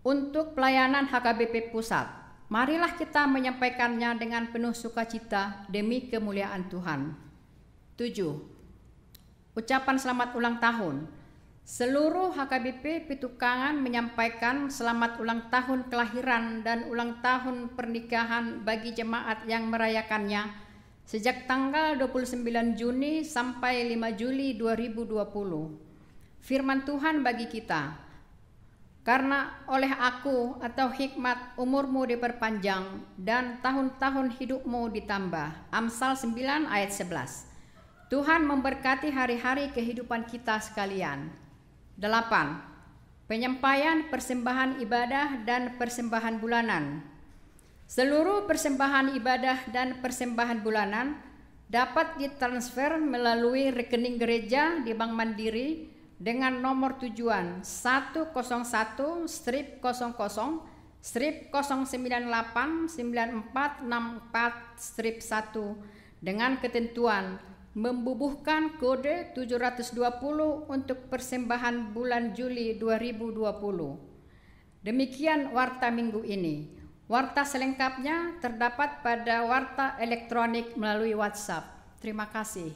untuk 0.03 0.59
pelayanan 0.59 1.07
HKBP 1.07 1.71
Pusat. 1.71 2.11
Marilah 2.51 2.99
kita 2.99 3.31
menyampaikannya 3.31 4.19
dengan 4.19 4.51
penuh 4.51 4.75
sukacita 4.75 5.71
demi 5.71 6.11
kemuliaan 6.11 6.67
Tuhan. 6.67 7.15
7. 7.95 9.55
Ucapan 9.55 9.97
selamat 10.03 10.35
ulang 10.35 10.59
tahun. 10.59 11.07
Seluruh 11.63 12.35
HKBP 12.35 13.07
Pitukangan 13.07 13.79
menyampaikan 13.79 14.67
selamat 14.67 15.23
ulang 15.23 15.47
tahun 15.47 15.87
kelahiran 15.95 16.67
dan 16.67 16.91
ulang 16.91 17.23
tahun 17.23 17.79
pernikahan 17.79 18.67
bagi 18.67 18.99
jemaat 18.99 19.47
yang 19.47 19.71
merayakannya 19.71 20.67
sejak 21.09 21.49
tanggal 21.49 21.97
29 21.97 22.45
Juni 22.77 23.25
sampai 23.25 23.81
5 23.97 24.21
Juli 24.21 24.53
2020. 24.61 25.25
Firman 26.45 26.85
Tuhan 26.85 27.25
bagi 27.25 27.49
kita, 27.49 27.97
karena 29.09 29.57
oleh 29.73 29.89
aku 29.89 30.61
atau 30.61 30.93
hikmat 30.93 31.57
umurmu 31.57 32.05
diperpanjang 32.05 33.09
dan 33.17 33.57
tahun-tahun 33.65 34.37
hidupmu 34.37 34.93
ditambah. 35.01 35.73
Amsal 35.73 36.13
9 36.13 36.69
ayat 36.69 36.93
11. 36.93 38.13
Tuhan 38.13 38.45
memberkati 38.45 39.09
hari-hari 39.09 39.73
kehidupan 39.73 40.29
kita 40.29 40.61
sekalian. 40.61 41.33
8. 41.97 43.25
Penyampaian 43.33 44.13
persembahan 44.13 44.85
ibadah 44.85 45.41
dan 45.49 45.81
persembahan 45.81 46.37
bulanan. 46.37 47.01
Seluruh 47.89 48.45
persembahan 48.45 49.17
ibadah 49.17 49.73
dan 49.73 50.05
persembahan 50.05 50.61
bulanan 50.61 51.17
dapat 51.73 52.21
ditransfer 52.21 53.01
melalui 53.01 53.73
rekening 53.73 54.21
gereja 54.21 54.85
di 54.85 54.93
Bank 54.93 55.17
Mandiri 55.17 55.89
dengan 56.21 56.61
nomor 56.61 57.01
tujuan 57.01 57.65
101 57.65 58.29
strip 59.25 59.81
00 59.81 60.21
strip 61.01 61.49
098 61.49 62.93
9464 62.93 63.49
strip 64.77 65.25
1 65.25 66.21
dengan 66.21 66.61
ketentuan 66.61 67.41
membubuhkan 67.73 68.77
kode 68.77 69.33
720 69.33 69.97
untuk 70.69 71.09
persembahan 71.09 71.97
bulan 71.97 72.37
Juli 72.37 72.77
2020. 72.77 74.85
Demikian 74.85 75.57
warta 75.57 75.89
minggu 75.89 76.21
ini. 76.29 76.78
Warta 77.09 77.41
selengkapnya 77.41 78.37
terdapat 78.37 79.01
pada 79.01 79.41
warta 79.49 79.97
elektronik 79.97 80.77
melalui 80.77 81.17
WhatsApp. 81.17 81.65
Terima 82.05 82.29
kasih. 82.29 82.69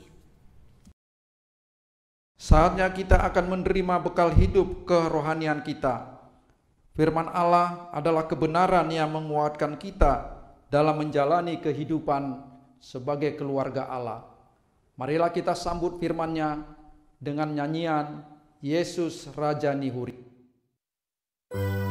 Saatnya 2.41 2.89
kita 2.89 3.21
akan 3.29 3.61
menerima 3.61 4.01
bekal 4.01 4.33
hidup 4.33 4.89
kerohanian 4.89 5.61
kita. 5.61 6.17
Firman 6.97 7.29
Allah 7.29 7.93
adalah 7.93 8.25
kebenaran 8.25 8.89
yang 8.89 9.13
menguatkan 9.13 9.77
kita 9.77 10.33
dalam 10.73 11.05
menjalani 11.05 11.61
kehidupan 11.61 12.41
sebagai 12.81 13.37
keluarga 13.37 13.85
Allah. 13.85 14.25
Marilah 14.97 15.29
kita 15.29 15.53
sambut 15.53 16.01
firman-Nya 16.01 16.65
dengan 17.21 17.53
nyanyian 17.53 18.25
Yesus 18.65 19.29
Raja 19.37 19.77
Nihuri. 19.77 20.17
Yesus 21.53 21.82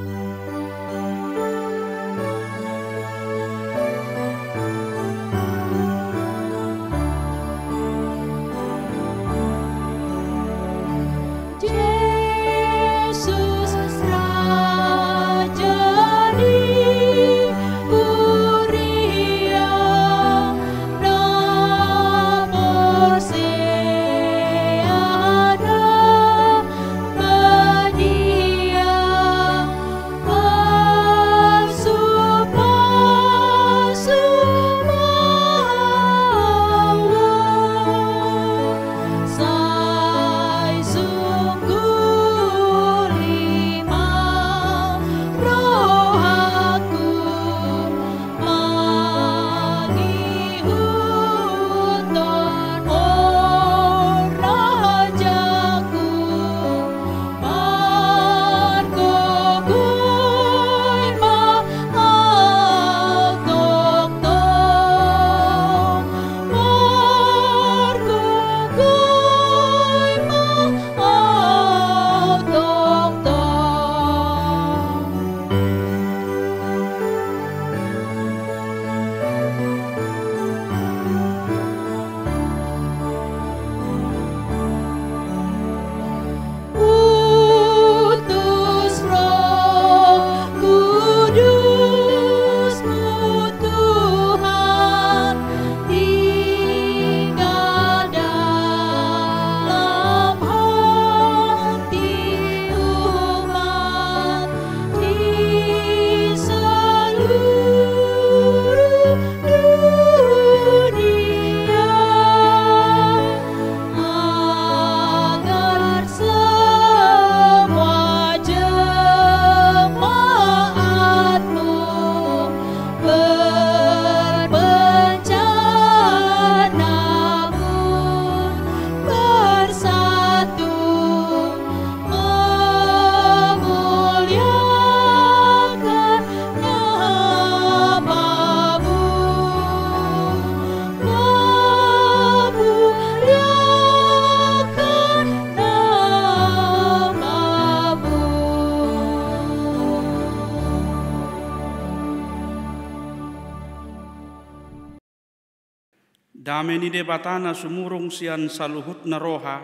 Batana 157.11 157.51
sumurung 157.51 158.07
sian 158.07 158.47
saluhut 158.47 159.03
na 159.03 159.19
roha, 159.19 159.59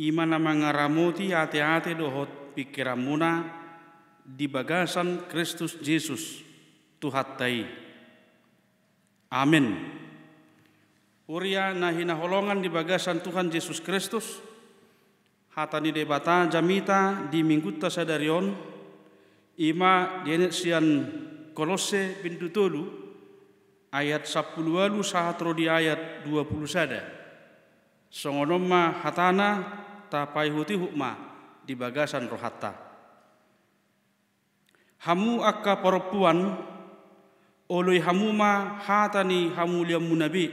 imana 0.00 0.40
mangaramoti 0.40 1.36
ate-ate 1.36 1.92
dohot 1.92 2.56
pikiramuna 2.56 3.44
di 4.24 4.48
bagasan 4.48 5.28
Kristus 5.28 5.76
Yesus 5.84 6.40
Tuhat 6.96 7.36
tai. 7.36 7.68
Amin. 9.28 9.76
Uria 11.28 11.76
na 11.76 11.92
hinaholongan 11.92 12.64
di 12.64 12.72
bagasan 12.72 13.20
Tuhan 13.20 13.52
Yesus 13.52 13.84
Kristus, 13.84 14.40
hata 15.52 15.76
ni 15.84 15.92
de 15.92 16.08
bata 16.08 16.48
jamita 16.48 17.28
di 17.28 17.44
minggutta 17.44 17.92
sadarion, 17.92 18.56
ima 19.60 20.24
dienet 20.24 20.56
sian 20.56 20.86
Kolose 21.52 22.16
pintu 22.24 22.48
tolu 22.48 23.07
ayat 23.92 24.28
10 24.28 24.56
walu 24.68 25.00
sahatro 25.00 25.56
di 25.56 25.68
ayat 25.68 26.24
20 26.26 26.68
sada. 26.68 27.02
Songonoma 28.08 29.04
hatana 29.04 29.48
tapai 30.08 30.48
huti 30.48 30.76
hukma 30.76 31.16
di 31.64 31.76
bagasan 31.76 32.24
rohatta. 32.28 32.72
Hamu 35.04 35.44
akka 35.44 35.78
perempuan 35.78 36.58
oloi 37.68 38.00
hamuma 38.00 38.80
hatani 38.80 39.52
hamu 39.52 39.84
liam 39.84 40.02
munabi 40.02 40.48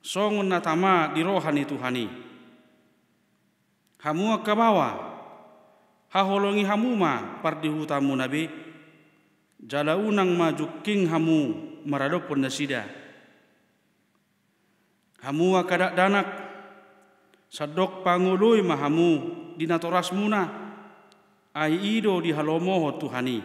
songon 0.00 0.48
natama 0.48 1.10
di 1.10 1.20
rohani 1.26 1.62
Tuhani. 1.66 2.06
Hamu 4.02 4.34
akka 4.34 4.54
bawa 4.54 4.90
haholongi 6.10 6.66
hamuma 6.66 7.42
pardi 7.42 7.70
hutamu 7.70 8.14
nabi 8.18 8.50
jala 9.62 9.94
unang 9.94 10.34
maju 10.34 10.82
king 10.82 11.06
hamu 11.06 11.71
maradopon 11.86 12.42
nasida 12.42 12.86
hamu 15.22 15.54
akadak 15.56 15.94
danak. 15.94 16.28
Sadok 17.52 18.00
pangului 18.00 18.64
mahamu 18.64 19.10
dinatoras 19.60 20.08
muna. 20.08 20.48
Ai 21.52 22.00
ido 22.00 22.16
di 22.24 22.32
halomoho 22.32 22.96
tuhani. 22.96 23.44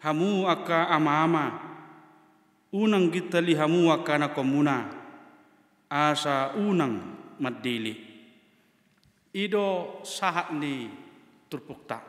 Hamu 0.00 0.48
aka 0.48 0.88
ama-ama. 0.88 1.52
Unang 2.72 3.12
kita 3.12 3.44
li 3.44 3.52
hamu 3.52 3.92
akana 3.92 4.32
komuna 4.32 4.88
asa 5.94 6.58
unang 6.58 6.98
madili 7.38 7.94
ido 9.30 10.00
sahat 10.02 10.50
ni 10.58 10.90
turpukta 11.46 12.02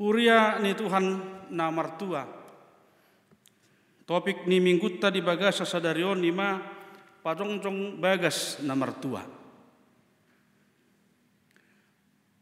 Huria 0.00 0.56
ni 0.64 0.72
Tuhan 0.72 1.20
na 1.52 1.68
martua. 1.68 2.39
Topik 4.10 4.42
ni 4.50 4.58
minggu 4.58 4.98
tadi 4.98 5.22
bagas 5.22 5.62
sasadarion 5.62 6.18
nima 6.18 6.58
pajong-jong 7.22 8.02
bagas 8.02 8.58
na 8.66 8.74
martua. 8.74 9.22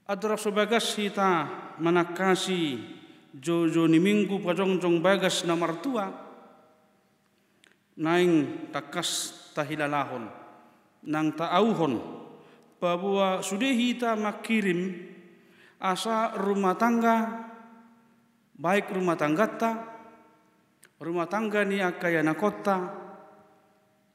Adra 0.08 0.40
bagas 0.48 0.96
hita 0.96 1.44
manakasi 1.76 2.80
jojo 3.36 3.84
ni 3.84 4.00
minggu 4.00 4.40
pajong-jong 4.40 5.04
bagas 5.04 5.44
na 5.44 5.60
martua. 5.60 6.08
Naing 8.00 8.64
takas 8.72 9.36
tahilalahon 9.52 10.24
nang 11.04 11.36
taauhon 11.36 12.00
bahwa 12.80 13.44
sudah 13.44 13.76
hita 13.76 14.16
makirim 14.16 15.04
asa 15.76 16.32
rumah 16.32 16.80
tangga 16.80 17.44
baik 18.56 18.88
rumah 18.88 19.20
tangga 19.20 19.46
ta, 19.52 19.97
rumah 20.98 21.30
tangga 21.30 21.62
ni 21.62 21.78
akaya 21.78 22.22
na 22.26 22.34
kota, 22.34 22.90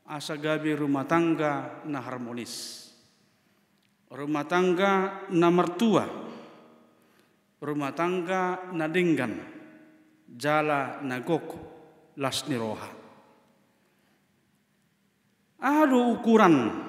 asa 0.08 0.36
gabi 0.36 0.76
rumah 0.76 1.08
tangga 1.08 1.84
na 1.88 2.00
harmonis. 2.04 2.84
Rumah 4.14 4.46
tangga 4.46 4.92
na 5.34 5.50
mertua, 5.50 6.06
rumah 7.64 7.92
tangga 7.98 8.70
na 8.76 8.86
dinggan, 8.86 9.34
jala 10.30 11.02
na 11.02 11.18
gok, 11.24 11.48
las 12.20 12.46
niroha. 12.46 12.92
Ado 15.64 16.12
ukuran. 16.12 16.84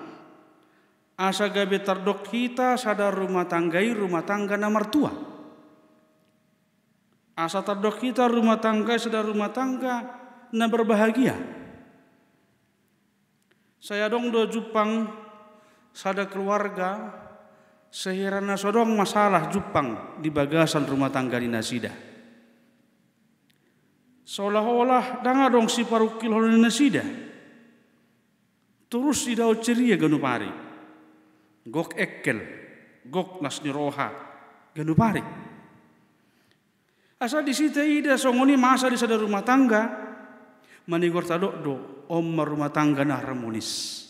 Asa 1.14 1.46
gabi 1.46 1.78
terdok 1.78 2.26
kita 2.26 2.74
sadar 2.74 3.14
rumah 3.14 3.46
tanggai 3.46 3.94
rumah 3.94 4.26
tangga 4.26 4.58
na 4.58 4.66
mertua 4.66 5.33
Asa 7.34 7.66
terdok 7.66 7.98
kita 7.98 8.30
rumah 8.30 8.62
tangga 8.62 8.94
sudah 8.94 9.18
rumah 9.26 9.50
tangga 9.50 10.06
na 10.54 10.70
berbahagia. 10.70 11.34
Saya 13.82 14.06
dong 14.06 14.30
do 14.30 14.46
Jepang 14.46 15.10
sada 15.90 16.30
keluarga 16.30 17.10
sehirana 17.90 18.54
sodong 18.54 18.94
masalah 18.94 19.50
Jepang 19.50 20.18
di 20.22 20.30
bagasan 20.30 20.86
rumah 20.86 21.10
tangga 21.10 21.42
di 21.42 21.50
Nasida. 21.50 21.90
Seolah-olah 24.24 25.20
danga 25.20 25.50
dong 25.50 25.66
si 25.66 25.82
parukil 25.82 26.32
di 26.54 26.58
Nasida. 26.62 27.04
Terus 28.86 29.26
idau 29.26 29.58
ceria 29.58 29.98
ganupari. 29.98 30.48
Gok 31.66 31.98
ekkel, 31.98 32.38
gok 33.10 33.42
nasni 33.42 33.74
roha, 33.74 34.08
ganupari. 34.70 35.53
Asa 37.18 37.40
di 37.40 37.54
situ 37.54 37.78
ida 37.78 38.18
songoni 38.18 38.58
masa 38.58 38.90
di 38.90 38.98
sadar 38.98 39.22
rumah 39.22 39.46
tangga. 39.46 39.82
Manigor 40.84 41.24
tadok 41.24 41.54
do 41.64 41.74
om 42.10 42.36
rumah 42.42 42.68
tangga 42.74 43.06
na 43.06 43.16
harmonis. 43.16 44.02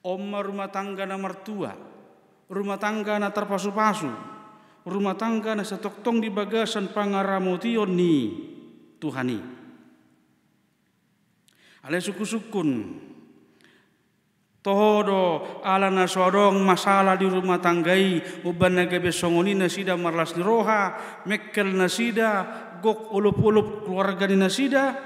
Om 0.00 0.32
rumah 0.40 0.70
tangga 0.72 1.04
na 1.04 1.20
mertua. 1.20 1.74
Rumah 2.50 2.78
tangga 2.80 3.20
na 3.20 3.30
terpasu-pasu. 3.30 4.10
Rumah 4.80 5.14
tangga 5.14 5.52
na 5.52 5.62
setoktong 5.62 6.24
di 6.24 6.32
bagasan 6.32 6.90
pangaramotion 6.90 7.90
ni 7.92 8.14
Tuhani. 8.96 9.38
Ale 11.84 11.96
suku-sukun 12.00 12.68
Todo 14.60 15.40
ala 15.64 15.88
na 15.88 16.04
sodong 16.04 16.60
masalah 16.60 17.16
di 17.16 17.24
rumah 17.24 17.56
tanggai 17.56 18.44
uban 18.44 18.76
na 18.76 18.84
gabe 18.84 19.08
songoni 19.08 19.56
marlas 19.96 20.36
ni 20.36 20.44
roha 20.44 21.00
mekkel 21.24 21.72
na 21.72 21.88
sida 21.88 22.30
gok 22.84 23.08
ulup-ulup 23.08 23.88
keluarga 23.88 24.28
ni 24.28 24.36
na 24.36 24.52
sida 24.52 25.00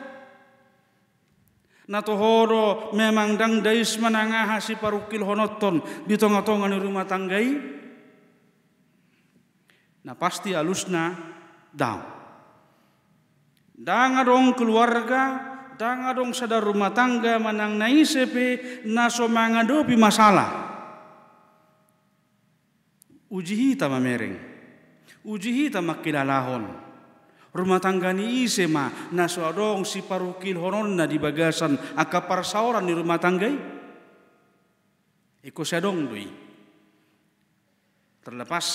na 1.87 2.01
tohodo 2.01 2.91
memang 2.97 3.37
dang 3.39 3.61
dais 3.61 3.95
manangaha 4.01 4.59
si 4.59 4.75
parukil 4.75 5.23
honoton 5.23 5.85
di 6.09 6.17
tonga-tonga 6.17 6.67
ni 6.67 6.79
rumah 6.81 7.05
tanggai. 7.05 7.49
Na 10.05 10.13
pasti 10.19 10.53
alusna 10.53 11.17
daw 11.73 11.99
dang 13.75 14.21
adong 14.21 14.55
keluarga 14.55 15.54
Tanga 15.75 16.15
dong 16.15 16.31
sadar 16.31 16.63
rumah 16.63 16.95
tangga 16.95 17.39
manang 17.43 17.75
naisepe 17.75 18.83
naso 18.87 19.27
mangadopi 19.27 19.99
masalah. 19.99 20.51
Uji 23.35 23.55
hita 23.59 23.91
mamereng. 23.91 24.39
Uji 25.27 25.51
hita 25.51 25.83
makilalahon. 25.83 26.71
Rumah 27.55 27.79
tangga 27.79 28.11
ni 28.11 28.47
ise 28.47 28.67
ma 28.67 28.91
naso 29.15 29.47
adong 29.47 29.87
si 29.87 30.03
parukil 30.03 30.59
na 30.91 31.07
di 31.07 31.19
bagasan 31.19 31.99
akapar 31.99 32.43
sauran 32.47 32.87
di 32.87 32.95
rumah 32.95 33.19
tanggai. 33.19 33.55
Iko 35.45 35.63
sadong 35.63 35.99
dui. 36.11 36.27
Terlepas 38.23 38.67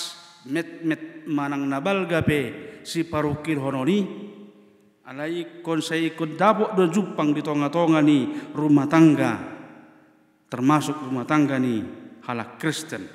met 0.47 0.85
met 0.87 1.27
manang 1.27 1.67
nabal 1.67 2.07
gape 2.07 2.79
si 2.87 3.03
parukil 3.03 3.59
hononi 3.59 4.28
alai 5.09 5.65
kon 5.65 5.81
dapok 6.37 6.77
do 6.77 6.85
jupang 6.85 7.33
di 7.33 7.41
tonga-tonga 7.41 7.97
ni 8.05 8.29
rumah 8.53 8.85
tangga. 8.85 9.33
Termasuk 10.49 11.09
rumah 11.09 11.25
tangga 11.25 11.57
ni 11.57 11.81
halak 12.29 12.61
Kristen. 12.61 13.09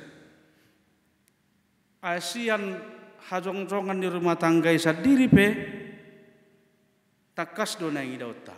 Asian 2.03 2.83
hajong-jongan 3.31 4.03
di 4.03 4.09
rumah 4.11 4.35
tangga 4.35 4.75
isa 4.75 4.91
diri 4.91 5.31
pe 5.31 5.47
takas 7.33 7.79
do 7.81 7.89
nang 7.89 8.05
idauta 8.05 8.53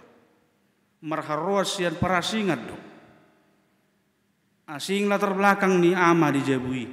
marharoa 1.05 1.63
sian 1.63 1.95
parasingat 2.01 2.61
do. 2.65 2.79
Asing 4.67 5.07
latar 5.07 5.31
belakang 5.31 5.79
ni 5.79 5.95
ama 5.95 6.27
di 6.35 6.43
jabui 6.43 6.85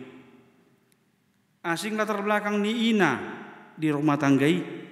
asing 1.65 1.97
latar 1.97 2.21
belakang 2.21 2.61
ni 2.61 2.93
ina 2.93 3.17
di 3.73 3.89
rumah 3.89 4.13
tanggai 4.13 4.82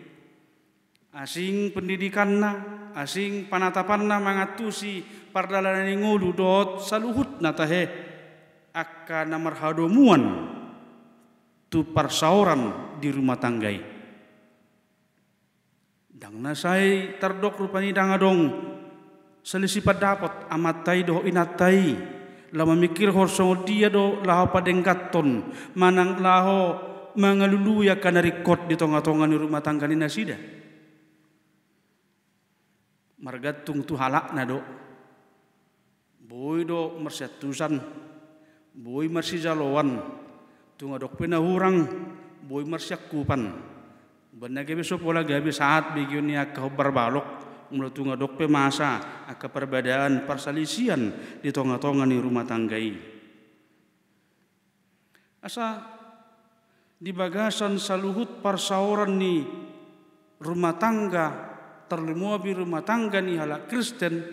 asing 1.11 1.75
pendidikan 1.75 2.39
na, 2.39 2.51
asing 2.95 3.51
panatapan 3.51 4.07
na 4.07 4.17
mangatusi 4.19 5.03
pardalanan 5.31 5.91
ngulu 5.99 6.31
dot 6.31 6.69
saluhut 6.83 7.43
na 7.43 7.51
tahe. 7.51 7.87
Akka 8.71 9.27
na 9.27 9.35
marhadomuan 9.35 10.23
tu 11.67 11.91
parsauran 11.91 12.95
di 13.03 13.11
rumah 13.11 13.35
tanggai. 13.35 13.83
Dang 16.07 16.39
nasai 16.39 17.19
terdok 17.19 17.67
rupani 17.67 17.91
dangadong 17.91 18.39
selisipat 19.43 19.97
dapat 19.99 20.33
amatai 20.47 21.03
do 21.03 21.19
inatai 21.25 21.97
lama 22.55 22.77
mikir 22.77 23.11
horsong 23.11 23.67
dia 23.67 23.91
do 23.91 24.23
laho 24.23 24.53
padengkaton 24.53 25.49
manang 25.75 26.21
laho 26.21 26.77
mangaluluya 27.17 27.97
kanarikot 27.97 28.69
di 28.69 28.77
tonga-tonga 28.77 29.25
ni 29.27 29.35
rumah 29.35 29.59
tangga 29.59 29.89
ni 29.89 29.97
nasida 29.97 30.60
margatung 33.21 33.85
tu 33.85 33.93
halak 33.95 34.33
na 34.33 34.43
do 34.43 34.59
boy 36.25 36.65
do 36.65 36.97
mersetusan 36.97 37.77
boy 38.73 39.05
mersi 39.07 39.37
jalowan 39.37 40.01
tu 40.81 40.89
ngadok 40.89 41.13
pena 41.13 41.37
hurang. 41.37 41.85
Boy 42.41 42.65
kupan. 42.65 43.53
Benar 44.33 44.65
gabi 44.65 44.81
so 44.81 44.97
pola 44.97 45.21
gabi 45.21 45.53
saat 45.53 45.93
bigyon 45.93 46.25
ni 46.25 46.33
akka 46.33 46.65
barbalok 46.65 47.23
mulutunga 47.69 48.17
dok 48.17 48.33
pe 48.33 48.49
masa 48.49 49.23
akka 49.29 49.45
perbedaan 49.45 50.25
perselisian 50.25 51.13
di 51.37 51.53
tonga-tonga 51.53 52.01
ni 52.09 52.17
rumah 52.17 52.41
tanggai. 52.49 52.97
Asa 55.45 55.85
di 56.97 57.13
bagasan 57.13 57.77
saluhut 57.77 58.41
persauran 58.41 59.13
ni 59.21 59.45
rumah 60.41 60.73
tangga 60.81 61.50
terlemuabi 61.91 62.55
rumah 62.55 62.87
tangga 62.87 63.19
ni 63.19 63.35
halak 63.35 63.67
Kristen 63.67 64.23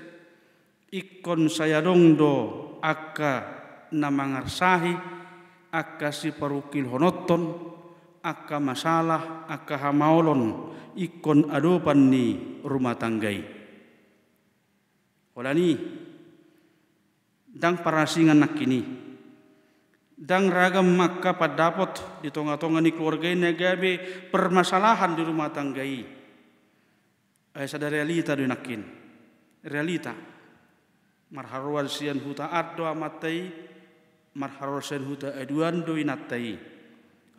ikon 0.94 1.50
saya 1.50 1.82
dong 1.82 2.14
do 2.14 2.34
akka 2.78 3.58
namangarsahi 3.90 4.94
akka 5.74 6.14
si 6.14 6.30
parukil 6.30 6.86
honoton 6.86 7.74
akka 8.22 8.62
masalah 8.62 9.50
akka 9.50 9.74
hamaolon 9.74 10.70
ikon 10.94 11.50
adopan 11.50 12.06
ni 12.06 12.26
rumah 12.62 12.94
tanggai 12.94 13.42
ni 15.54 15.70
dang 17.46 17.82
parasingan 17.82 18.38
nak 18.38 18.54
kini 18.54 18.82
dang 20.14 20.46
ragam 20.46 20.86
makka 20.94 21.34
padapot 21.34 22.22
di 22.22 22.30
tonga-tonga 22.30 22.78
ni 22.82 22.94
keluarga 22.94 23.30
ini 23.30 23.50
gabe 23.54 23.98
permasalahan 24.30 25.14
di 25.14 25.22
rumah 25.26 25.50
tanggai 25.50 26.17
sada 27.66 27.90
realita 27.90 28.38
do 28.38 28.46
nakin 28.46 28.84
realita. 29.66 30.14
Marharwal 31.34 31.90
sian 31.90 32.22
huta 32.22 32.54
addo 32.54 32.86
amatai. 32.86 33.50
Marharwal 34.38 34.84
sian 34.84 35.02
huta 35.02 35.34
aduan 35.34 35.82
do 35.82 35.98
inatai 35.98 36.76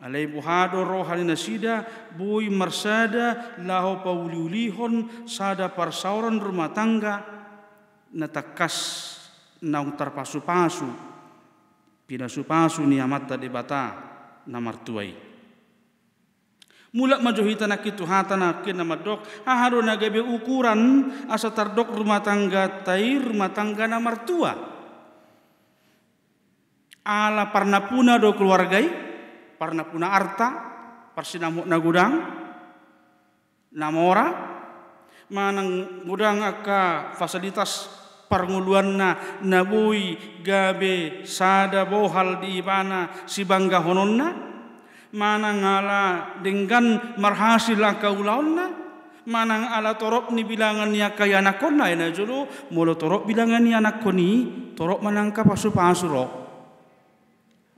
alai 0.00 0.24
buhado 0.28 0.80
rohani 0.80 1.28
nasida 1.28 1.84
bui 2.16 2.48
marsada 2.48 3.56
laho 3.60 4.00
pauliulihon 4.00 5.24
sada 5.28 5.72
parsauran 5.72 6.40
rumah 6.40 6.72
tangga. 6.72 7.38
Natakas 8.10 8.76
naung 9.62 9.94
terpasu-pasu. 9.94 10.88
Pinasu-pasu 12.10 12.82
ni 12.82 12.98
amata 12.98 13.38
debata 13.38 13.94
namartuai 14.50 15.29
Mulak 16.90 17.22
majuhita 17.22 17.70
nak 17.70 17.86
itu 17.86 18.02
hata 18.02 18.34
nak 18.34 18.66
kena 18.66 18.82
madok 18.82 19.22
haharu 19.46 19.78
nagabe 19.78 20.18
ukuran 20.18 21.06
asa 21.30 21.54
tardok 21.54 21.94
rumah 21.94 22.18
tangga 22.18 22.82
tai 22.82 23.14
rumah 23.14 23.54
tangga 23.54 23.86
namartua 23.86 24.52
ala 27.06 27.54
parna 27.54 27.86
puna 27.86 28.18
do 28.18 28.34
keluargai 28.34 28.90
parna 29.54 29.86
puna 29.86 30.10
arta 30.10 30.48
parsinamuk 31.14 31.70
na 31.70 31.78
gudang 31.78 32.12
namora 33.70 34.26
manang 35.30 36.02
gudang 36.02 36.42
aka 36.42 37.14
fasilitas 37.14 37.86
parnguluan 38.26 38.98
na 38.98 39.38
nabui 39.46 40.42
gabe 40.42 41.22
sada 41.22 41.86
bohal 41.86 42.42
di 42.42 42.58
ibana 42.58 43.14
si 43.30 43.46
bangga 43.46 43.78
hononna 43.78 44.49
manang 45.14 45.62
ala 45.62 46.36
dengan 46.38 47.16
marhasil 47.18 47.78
kaulaonna 47.98 48.66
manang 49.26 49.70
ala 49.70 49.94
torok 49.98 50.30
ni 50.34 50.42
bilangan 50.46 50.90
ni 50.90 51.02
kaya 51.14 51.42
nakonna 51.42 51.90
ina 51.90 52.10
julu. 52.10 52.70
Mulu 52.74 52.94
torok 52.94 53.26
bilangan 53.26 53.62
ni 53.62 53.74
anak 53.74 54.02
koni 54.02 54.30
torok 54.74 55.02
manangka 55.02 55.42
pasu 55.46 55.70
pasuro 55.74 56.40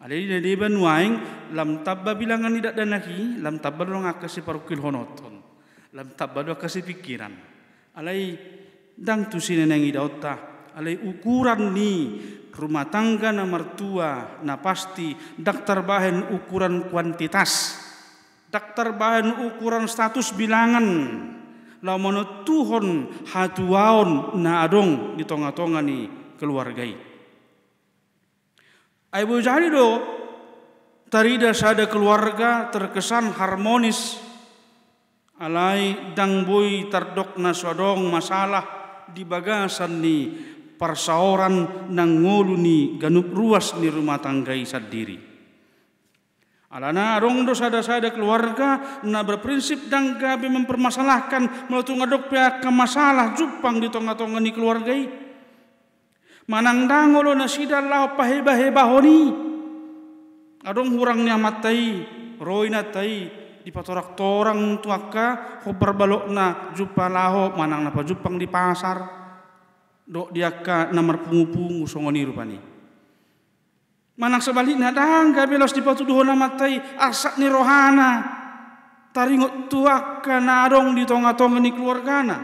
ada 0.03 0.19
di 0.19 0.59
ban 0.59 0.75
waing 0.75 1.15
lam 1.55 1.87
tabba 1.87 2.19
bilangan 2.19 2.51
tidak 2.59 2.75
dan 2.75 2.91
lagi 2.91 3.39
lam 3.39 3.63
tabba 3.63 3.87
dong 3.87 4.03
akasi 4.03 4.43
parukil 4.43 4.83
honoton. 4.83 5.39
Lam 5.95 6.19
tabba 6.19 6.43
do 6.43 6.59
akasi 6.59 6.83
pikiran. 6.83 7.31
Alai 7.95 8.35
dang 8.99 9.31
tu 9.31 9.39
sine 9.39 9.63
nengi 9.63 9.95
dauta 9.95 10.35
alai 10.75 10.99
ukuran 10.99 11.71
ni 11.71 12.19
rumah 12.53 12.87
tangga 12.93 13.33
na 13.33 13.49
mertua 13.49 14.41
na 14.45 14.61
pasti 14.61 15.17
daktar 15.41 15.83
bahan 15.83 16.37
ukuran 16.37 16.93
kuantitas. 16.93 17.81
Daktar 18.53 18.93
bahan 18.93 19.49
ukuran 19.49 19.89
status 19.89 20.37
bilangan. 20.37 20.87
La 21.83 21.99
mono 21.99 22.47
tuhon 22.47 23.11
hatuaon 23.33 24.39
na 24.39 24.63
adong 24.63 25.19
di 25.19 25.27
tonga-tonga 25.27 25.83
ni 25.83 26.07
keluargai. 26.39 26.95
Ai 29.13 29.25
bo 29.27 29.37
jadi 29.43 29.67
do 29.67 29.89
tarida 31.11 31.51
sada 31.51 31.91
keluarga 31.91 32.71
terkesan 32.71 33.35
harmonis. 33.35 34.21
Alai 35.43 36.15
dang 36.15 36.47
boy 36.47 36.87
tardok 36.87 37.35
na 37.43 37.51
sodong 37.51 38.07
masalah 38.07 38.63
di 39.11 39.27
bagasan 39.27 39.99
ni 39.99 40.19
persauran 40.83 41.87
nang 41.95 42.27
ngoluni 42.27 42.99
ganup 42.99 43.31
ruas 43.31 43.79
ni 43.79 43.87
rumah 43.87 44.19
tangga 44.19 44.51
sendiri. 44.51 45.31
Alana 46.75 47.21
arong 47.21 47.47
do 47.47 47.55
sada-sada 47.55 48.11
keluarga 48.11 48.99
na 49.07 49.23
berprinsip 49.23 49.87
dan 49.87 50.19
gabi 50.19 50.51
mempermasalahkan 50.51 51.71
melalui 51.71 51.95
ngadok 52.03 52.33
pihak 52.33 52.65
ke 52.65 52.71
masalah 52.73 53.37
jupang 53.39 53.79
di 53.79 53.87
tonga-tonga 53.93 54.43
ni 54.43 54.51
keluarga 54.51 54.91
Manang 56.51 56.91
dangolo 56.91 57.39
na 57.39 57.47
sidal 57.47 57.87
lao 57.87 58.19
paheba-heba 58.19 58.83
honi. 58.91 59.31
Adong 60.67 60.91
hurangnya 60.99 61.39
matai, 61.39 62.03
roi 62.43 62.67
na 62.67 62.83
tai, 62.83 63.31
di 63.63 63.71
patorak 63.71 64.19
torang 64.19 64.83
tuaka, 64.83 65.63
hobar 65.63 65.95
balok 65.95 66.25
na 66.35 66.75
jupa 66.75 67.07
laho, 67.07 67.55
manang 67.55 67.87
napa 67.87 68.03
jupang 68.03 68.35
di 68.35 68.51
pasar 68.51 69.22
dok 70.07 70.35
dia 70.35 70.51
ka 70.63 70.91
namar 70.91 71.23
pungu-pungu 71.25 71.87
songoni 71.87 72.27
rupani. 72.27 72.59
Manang 74.13 74.45
sebaliknya 74.45 74.93
dangga 74.93 75.49
belos 75.49 75.73
di 75.73 75.81
patu 75.81 76.05
duhona 76.05 76.37
matai 76.37 76.79
asak 77.01 77.41
ni 77.41 77.49
rohana. 77.49 78.41
Taringot 79.13 79.69
tuak 79.69 80.25
nadong 80.25 80.97
di 80.97 81.05
tonga-tonga 81.05 81.61
ni 81.61 81.71
keluargana. 81.73 82.39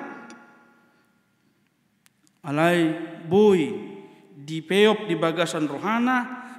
Alai 2.45 2.93
boy 3.29 3.61
di 4.33 4.65
peop 4.65 5.05
di 5.05 5.17
bagasan 5.17 5.69
rohana 5.69 6.17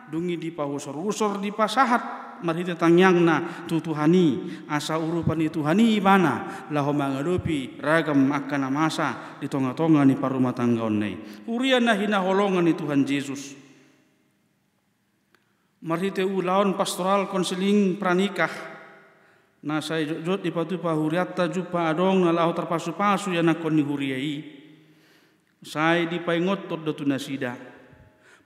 dungi 0.09 0.37
di 0.37 0.53
pahusor-usor 0.53 1.41
di 1.41 1.49
pasahat 1.49 2.28
marhita 2.41 2.75
tangyangna 2.75 3.67
tutuhani 3.67 4.59
asa 4.67 4.99
urupani 4.99 5.47
tuhani 5.51 5.99
ibana 5.99 6.67
laho 6.73 6.91
mangadupi 6.91 7.79
ragam 7.79 8.31
akan 8.31 8.63
masa 8.71 9.37
di 9.39 9.47
tonga-tonga 9.51 10.03
ni 10.03 10.15
parumah 10.19 10.55
tangga 10.55 10.87
onnei 10.87 11.45
urian 11.49 11.83
na 11.83 12.19
holongan 12.21 12.65
ni 12.65 12.73
Tuhan 12.77 13.05
Yesus. 13.05 13.57
Marhite 15.79 16.27
ulaon 16.27 16.75
pastoral 16.75 17.31
konseling 17.31 17.95
pranikah. 17.95 18.51
Na 19.59 19.83
saya 19.83 20.07
jot 20.23 20.39
di 20.39 20.55
patu 20.55 20.79
pahuriatta 20.79 21.51
jupa 21.51 21.91
adong 21.91 22.23
na 22.23 22.31
laho 22.31 22.55
terpasu-pasu 22.55 23.35
ya 23.35 23.43
nakon 23.43 23.75
ni 23.75 23.83
huriai. 23.83 24.35
Saya 25.59 26.07
di 26.07 26.23
paingot 26.23 26.71
tot 26.71 26.83
dotu 26.83 27.03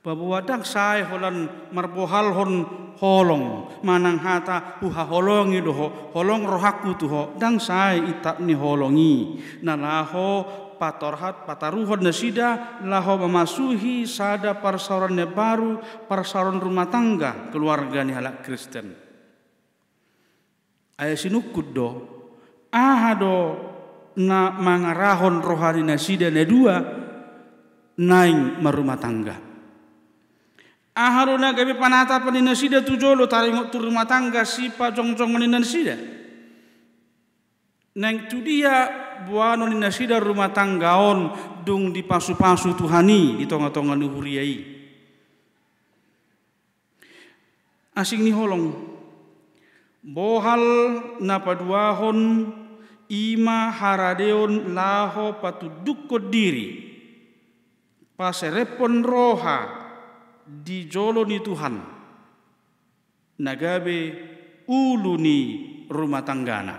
nasida 0.04 0.12
Babuwadak 0.12 0.68
sai 0.68 1.08
holan 1.08 1.72
marbohal 1.72 2.36
hon 2.36 2.52
holong. 3.00 3.72
Manang 3.88 4.20
hata 4.20 4.84
uha 4.84 5.08
holongi 5.08 5.64
doho 5.64 6.12
holong 6.12 6.44
rohaku 6.44 6.92
tuho. 7.00 7.40
Dang 7.40 7.56
sai 7.56 8.04
itap 8.12 8.44
ni 8.44 8.52
holongi. 8.52 9.40
Na 9.64 9.80
laho 9.80 10.44
patorhat 10.76 11.48
pataruhon 11.48 12.04
nasida 12.04 12.84
laho 12.84 13.16
memasuhi 13.24 14.04
sada 14.04 14.60
parsauran 14.60 15.16
baru 15.32 15.80
parsauran 16.12 16.60
rumah 16.60 16.92
tangga 16.92 17.48
keluarga 17.56 18.04
ni 18.04 18.12
halak 18.12 18.44
Kristen. 18.44 18.92
Ayah 21.00 21.16
sinukut 21.16 21.72
do 21.72 21.90
ahado 22.76 23.56
na 24.20 24.52
mangarahon 24.52 25.40
rohani 25.40 25.82
nasida 25.82 26.28
ne 26.28 26.44
dua 26.44 26.76
naing 27.98 28.60
marumah 28.62 29.00
tangga 29.00 29.53
Aharuna 30.94 31.58
gabi 31.58 31.74
panata 31.74 32.22
panina 32.22 32.54
sida 32.54 32.86
tujolo 32.86 33.26
taringok 33.26 33.74
tu 33.74 33.82
rumah 33.82 34.06
tangga 34.06 34.46
sipa 34.46 34.94
jong 34.94 35.18
jong 35.18 35.34
maninan 35.34 35.66
sida. 35.66 35.98
Neng 37.98 38.30
tu 38.30 38.46
dia 38.46 38.90
buano 39.26 39.66
ni 39.66 39.78
nasida 39.78 40.22
rumah 40.22 40.54
tangga 40.54 40.98
on 40.98 41.34
dung 41.66 41.90
di 41.90 42.06
pasu-pasu 42.06 42.78
Tuhani 42.78 43.42
di 43.42 43.46
tonga-tonga 43.50 43.94
nuhuriai. 43.98 44.58
Asing 47.94 48.26
ni 48.26 48.34
holong. 48.34 48.94
Bohal 50.02 50.66
napaduahon 51.22 52.50
ima 53.10 53.70
haradeon 53.70 54.74
laho 54.74 55.38
patuduk 55.42 56.10
diri. 56.30 56.94
Paserepon 58.14 59.02
roha 59.06 59.83
di 60.48 60.86
jolo 60.88 61.24
ni 61.24 61.40
Tuhan. 61.40 61.76
Nagabe 63.44 64.00
ulu 64.68 65.16
ni 65.20 65.40
rumah 65.90 66.24
tanggana. 66.24 66.78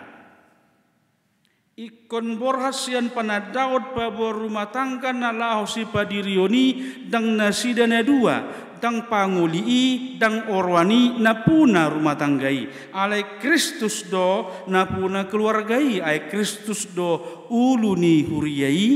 Ikon 1.75 2.39
borhasian 2.39 3.11
panadaot 3.11 3.99
pabor 3.99 4.39
rumah 4.39 4.71
tangga 4.71 5.11
na 5.11 5.35
laho 5.35 5.67
si 5.67 5.83
padirioni 5.83 7.03
dang 7.11 7.35
nasidana 7.35 7.99
dua 8.07 8.47
dang 8.79 9.11
pangulii 9.11 10.15
dang 10.15 10.55
orwani 10.55 11.19
napuna 11.19 11.91
rumah 11.91 12.15
tanggai. 12.15 12.71
Alai 12.95 13.43
Kristus 13.43 14.07
do 14.07 14.47
napuna 14.71 15.27
keluargai. 15.27 15.99
Ai 15.99 16.31
Kristus 16.31 16.87
do 16.95 17.43
uluni 17.51 18.23
huriyai 18.23 18.87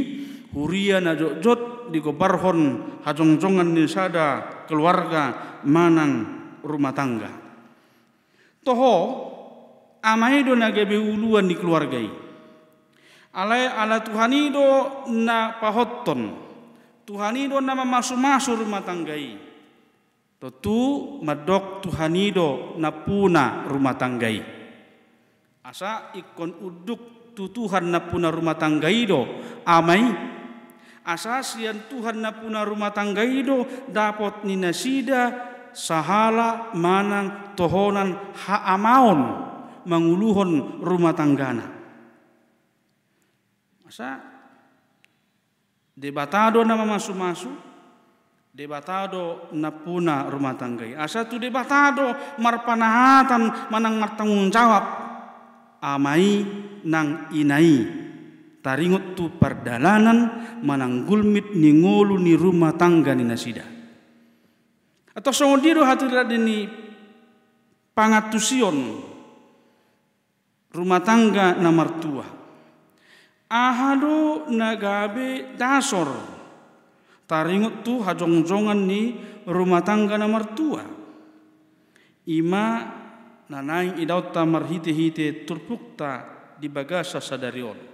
huria 0.54 1.02
na 1.02 1.18
jot 1.18 1.90
di 1.90 1.98
kobarhon 1.98 3.00
hajong-jongan 3.02 3.74
ni 3.74 3.88
sada 3.88 4.57
keluarga 4.68 5.58
manang 5.64 6.28
rumah 6.60 6.92
tangga. 6.92 7.32
Toho 8.60 8.94
amai 10.04 10.44
do 10.44 10.52
nagabe 10.52 11.00
uluan 11.00 11.48
di 11.48 11.56
keluargai 11.56 12.28
alai 13.38 13.70
ala 13.70 14.02
Tuhanido 14.02 14.66
na 15.14 15.58
pahotton. 15.62 16.46
Tuhanido 17.06 17.62
na 17.62 17.72
mamasu-masu 17.72 18.58
rumah 18.58 18.84
tanggai. 18.84 19.38
Tentu 20.38 20.78
madok 21.24 21.82
Tuhanido 21.82 22.76
na 22.78 22.92
puna 22.92 23.64
rumah 23.66 23.96
tanggai. 23.96 24.38
Asa 25.64 26.12
ikon 26.16 26.52
uduk 26.62 27.32
tu 27.36 27.48
Tuhan 27.52 27.92
na 27.92 28.02
puna 28.02 28.32
rumah 28.32 28.56
tanggai 28.56 29.04
do 29.06 29.24
amai 29.62 30.02
asa 31.08 31.40
sian 31.40 31.88
Tuhan 31.88 32.20
na 32.20 32.36
puna 32.36 32.68
rumah 32.68 32.92
tanggai 32.92 33.40
do 33.40 33.64
dapat 33.88 34.44
ninasida 34.44 35.32
sahala 35.72 36.76
manang 36.76 37.56
tohonan 37.56 38.36
ha 38.44 38.76
amaon 38.76 39.20
manguluhon 39.88 40.84
rumah 40.84 41.16
tanggana 41.16 41.78
Masa 43.88 44.20
debatado 45.96 46.60
nama 46.60 46.84
masu-masu, 46.84 47.48
debatado 48.52 49.48
napuna 49.56 50.28
rumah 50.28 50.60
tangga. 50.60 50.84
Asa 50.92 51.24
tu 51.24 51.40
debatado 51.40 52.12
marpanahatan 52.36 53.72
manang 53.72 53.96
martanggung 53.96 54.52
jawab 54.52 54.84
amai 55.80 56.44
nang 56.84 57.32
inai 57.32 57.97
taringot 58.60 59.14
tu 59.14 59.32
perdalanan 59.38 60.44
manang 60.62 61.06
gulmit 61.08 61.54
ni 61.54 61.72
ngolu 61.72 62.18
ni 62.18 62.34
rumah 62.34 62.74
tangga 62.74 63.14
ni 63.14 63.24
nasida. 63.24 63.64
Atau 65.14 65.34
songodido 65.34 65.82
hatirat 65.82 66.30
ini 66.30 66.70
pangatusion 67.96 68.76
rumah 70.70 71.02
tangga 71.02 71.58
na 71.58 71.70
martua. 71.74 72.26
Ahado 73.48 74.46
nagabe 74.52 75.56
dasor. 75.56 76.36
Taringut 77.28 77.84
tu 77.84 78.00
hajong-jongan 78.00 78.78
ni 78.88 79.16
rumah 79.48 79.80
tangga 79.80 80.20
na 80.20 80.28
mertua 80.28 80.84
ima 82.28 82.84
nanaing 83.48 83.96
idaw 84.04 84.28
ta 84.28 84.44
marhite-hite 84.44 85.48
turpukta 85.48 86.28
di 86.60 86.68
bagasa 86.68 87.24
sadarion 87.24 87.87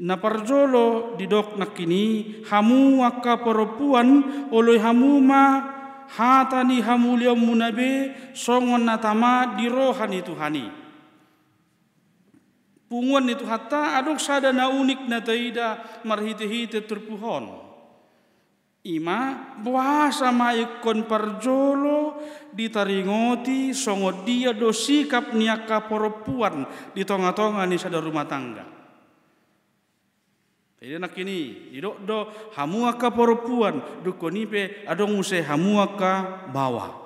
na 0.00 0.18
parjolo 0.18 1.14
di 1.14 1.30
dok 1.30 1.54
nakini 1.60 2.40
hamu 2.50 3.04
waka 3.04 3.38
perempuan 3.38 4.08
oleh 4.50 4.82
hamuma 4.82 5.44
hatani 6.10 6.82
hamulia 6.82 7.34
munabe 7.36 8.10
songon 8.34 8.82
natama 8.86 9.54
di 9.54 9.70
rohani 9.70 10.20
Tuhani 10.22 10.84
punguan 12.94 13.26
itu 13.26 13.42
hatta 13.42 13.98
adok 13.98 14.22
sada 14.22 14.54
na 14.54 14.70
unik 14.70 15.10
na 15.10 15.18
taida 15.18 15.82
marhite-hite 16.06 16.86
terpuhon. 16.86 17.66
Ima 18.84 19.56
bahasa 19.64 20.28
maikon 20.28 21.08
parjolo 21.08 22.20
ditaringoti 22.52 23.72
songo 23.72 24.22
dia 24.28 24.52
do 24.52 24.70
sikap 24.70 25.32
niaka 25.32 25.88
perempuan 25.88 26.68
di 26.92 27.02
tonga-tonga 27.02 27.64
ni 27.64 27.80
sada 27.80 27.98
rumah 27.98 28.28
tangga. 28.28 28.73
Jadi 30.84 31.00
nak 31.00 31.16
ini, 31.16 31.72
didok 31.72 31.96
do 32.04 32.28
hamuaka 32.60 33.08
perempuan, 33.08 34.04
dukonipe 34.04 34.84
adong 34.84 35.16
use 35.16 35.40
hamuaka 35.40 36.44
bawah 36.52 37.04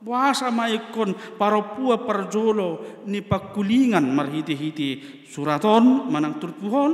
bahasa 0.00 0.48
maikon 0.48 1.12
paropua 1.36 2.02
parjolo 2.02 3.04
ni 3.06 3.20
pakulingan 3.20 4.02
marhiti-hiti. 4.02 5.22
Suraton 5.28 6.10
manang 6.10 6.40
turpuhon 6.40 6.92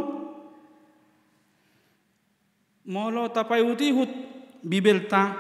molo 2.91 3.25
tapai 3.33 3.63
utihut 3.63 4.11
bibelta 4.61 5.39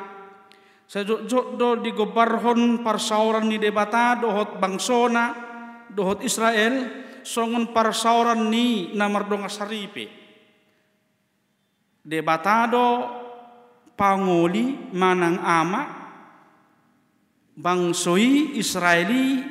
sajok 0.87 1.59
do 1.59 1.69
di 1.83 1.91
gobarhon 1.91 2.81
parsauran 2.87 3.51
ni 3.51 3.59
debata 3.59 4.17
dohot 4.17 4.57
bangsona 4.63 5.25
dohot 5.93 6.25
Israel. 6.25 7.05
Songon 7.27 7.75
parsauran 7.75 8.47
ni 8.49 8.95
namar 8.95 9.27
donga 9.27 9.51
saripe 9.51 10.26
debatado 12.07 13.11
pangoli 13.99 14.95
manang 14.95 15.43
ama 15.43 15.83
bangsoi 17.59 18.55
Israeli 18.55 19.43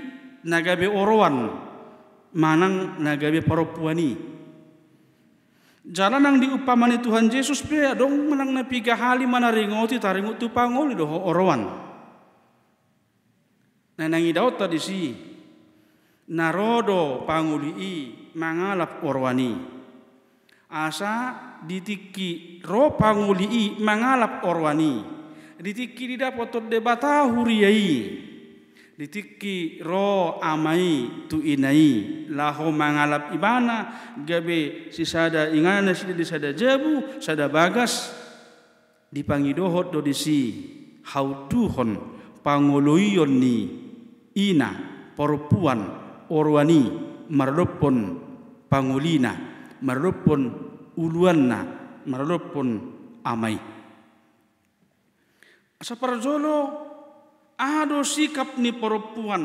nagabe 0.48 0.88
orowan 0.88 1.52
manang 2.32 2.96
nagabe 3.04 3.44
perempuani 3.44 4.36
jalan 5.84 6.24
yang 6.24 6.38
diupamani 6.42 7.04
Tuhan 7.04 7.28
Yesus 7.30 7.62
pe 7.62 7.94
dong 7.94 8.32
menang 8.32 8.50
na 8.56 8.64
piga 8.64 8.98
hali 8.98 9.28
mana 9.30 9.54
ringoti 9.54 10.02
taringut 10.02 10.42
tu 10.42 10.50
pangoli 10.50 10.98
doho 10.98 11.30
orowan. 11.30 11.62
Nanangi 13.96 14.32
daud 14.36 14.60
tadi 14.60 14.80
si 14.82 15.14
narodo 16.34 17.24
panguli 17.24 17.72
i 17.78 17.94
mangalap 18.36 19.06
orwani 19.06 19.56
asa 20.68 21.55
ditiki 21.66 22.62
ro 22.62 22.94
panguli 22.96 23.46
i 23.46 23.64
mangalap 23.82 24.46
orwani. 24.46 25.02
Ditiki 25.58 26.14
di 26.14 26.16
dapat 26.16 26.62
debata 26.70 27.26
huriyai 27.26 28.22
ditiki 28.96 29.84
ro 29.84 30.40
amai 30.40 31.28
tu 31.28 31.44
inai. 31.44 32.26
Laho 32.32 32.72
mangalap 32.72 33.36
ibana 33.36 33.92
gabe 34.24 34.90
si 34.90 35.04
sada 35.04 35.52
ingana 35.52 35.92
si 35.92 36.08
di 36.10 36.26
sada 36.26 36.56
jabu 36.56 37.20
sada 37.20 37.52
bagas. 37.52 38.24
Dipangidohot 39.12 39.96
do 39.96 40.00
disi 40.04 40.64
hautuhon 41.12 41.98
pangoloyon 42.42 43.32
ni. 43.32 43.58
Ina 44.36 44.70
perempuan 45.16 45.80
orwani 46.28 46.92
marlopon 47.32 48.20
pangulina 48.68 49.32
marlopon 49.80 50.65
uluanna 51.00 51.64
marlopon 52.08 52.70
amai. 53.24 53.58
Sa 55.86 55.94
parjolo, 55.94 56.58
ado 57.60 58.02
sikap 58.02 58.58
ni 58.58 58.74
perempuan. 58.74 59.44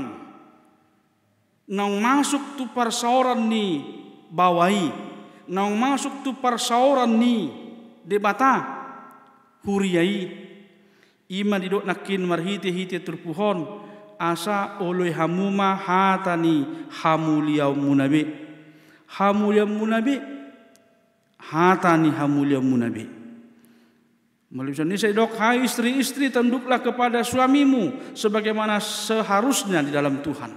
Nang 1.71 1.93
masuk 2.03 2.59
tu 2.59 2.65
persoalan 2.73 3.47
ni 3.47 3.85
bawai, 4.33 4.91
nang 5.53 5.77
masuk 5.77 6.25
tu 6.25 6.33
persoalan 6.41 7.13
ni 7.13 7.53
debata 8.03 8.65
huriai. 9.63 10.49
Ima 11.31 11.63
didok 11.63 11.87
nakin 11.87 12.27
marhiti 12.27 12.75
hiti 12.75 12.99
terpuhon 12.99 13.63
asa 14.21 14.83
oleh 14.85 15.15
hamuma 15.17 15.79
hatani 15.79 16.69
hamuliau 16.91 17.73
munabi 17.73 18.27
hamuliau 19.17 19.65
munabi 19.65 20.19
hatani 21.41 22.13
hamuliau 22.13 22.61
munabi 22.61 23.21
ini 24.51 24.99
saya 24.99 25.15
dok, 25.15 25.39
hai 25.39 25.63
istri-istri 25.63 26.27
tunduklah 26.27 26.83
kepada 26.83 27.23
suamimu 27.23 28.15
sebagaimana 28.19 28.83
seharusnya 28.83 29.79
di 29.79 29.95
dalam 29.95 30.19
Tuhan. 30.27 30.51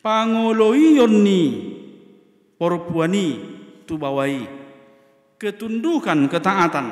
Pangoloion 0.00 1.12
ni 1.20 1.42
porpuani 2.56 3.28
tu 3.84 4.00
bawai 4.00 4.48
ketundukan 5.36 6.24
ketaatan 6.24 6.86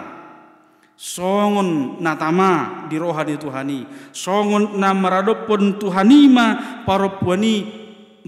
songon 0.92 1.97
natama 2.05 2.84
di 2.92 3.01
roha 3.01 3.24
di 3.24 3.40
Tuhani 3.40 4.12
songon 4.12 4.76
namaradopon 4.76 5.80
Tuhanima 5.80 6.84
porpuani 6.84 7.55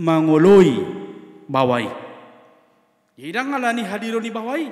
mangoloi 0.01 0.81
bawai. 1.45 2.06
Hidang 3.17 3.57
alani 3.57 3.81
hadironi 3.81 4.29
bawai. 4.29 4.65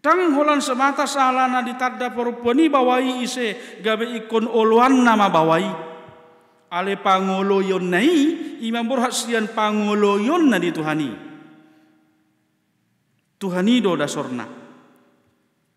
Tang 0.00 0.36
holan 0.36 0.60
semata 0.60 1.04
salana 1.08 1.64
ditadda 1.64 2.12
perupani 2.12 2.68
bawai 2.72 3.24
ise 3.24 3.80
gabe 3.84 4.08
ikon 4.24 4.48
oluan 4.48 5.04
nama 5.04 5.28
bawai. 5.28 5.64
Ale 6.72 6.96
pangoloyon 7.00 7.86
nai 7.88 8.12
imam 8.64 8.84
burhasian 8.88 9.52
pangoloyon 9.52 10.48
na 10.48 10.60
dituhani. 10.60 11.12
Tuhanido 13.40 13.92
dasorna. 13.96 14.48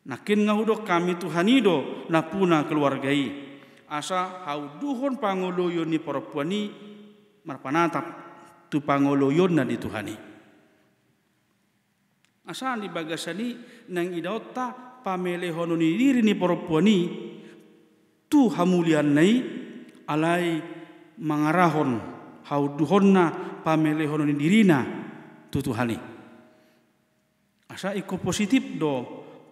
Nakin 0.08 0.48
ngahudo 0.48 0.88
kami 0.88 1.20
Tuhanido 1.20 2.08
na 2.08 2.24
puna 2.24 2.64
keluargai. 2.64 3.48
Asa 3.92 4.44
hauduhon 4.48 5.20
pangoloyon 5.20 5.88
ni 5.88 6.00
perempuani 6.00 6.72
marpanatap 7.44 8.06
tu 8.72 8.80
pangoloyon 8.84 9.52
na 9.52 9.64
di 9.68 9.76
Tuhani. 9.76 10.27
Asa 12.48 12.80
ni 12.80 12.88
bagasani 12.88 13.60
nang 13.92 14.08
idota 14.16 14.72
pamelehono 15.04 15.76
ni 15.76 16.00
diri 16.00 16.24
ni 16.24 16.32
perempuani 16.32 16.98
tu 18.32 18.48
hamulian 18.48 19.12
nai 19.12 19.32
alai 20.08 20.64
mangarahon 21.20 22.00
hauduhonna 22.48 23.60
pamelehono 23.68 24.24
ni 24.24 24.36
dirina 24.40 24.80
tu 25.52 25.60
Tuhani. 25.60 26.00
Asa 27.68 27.92
iko 27.92 28.16
positif 28.16 28.80
do 28.80 29.04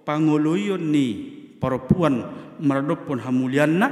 pangoloyon 0.07 0.79
ni 0.79 1.35
perempuan 1.59 2.23
meradopon 2.63 3.19
hamulian 3.19 3.75
na 3.75 3.87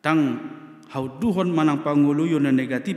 tang 0.00 0.40
hauduhon 0.88 1.52
manang 1.52 1.84
pangoloyon 1.84 2.48
negatif 2.48 2.96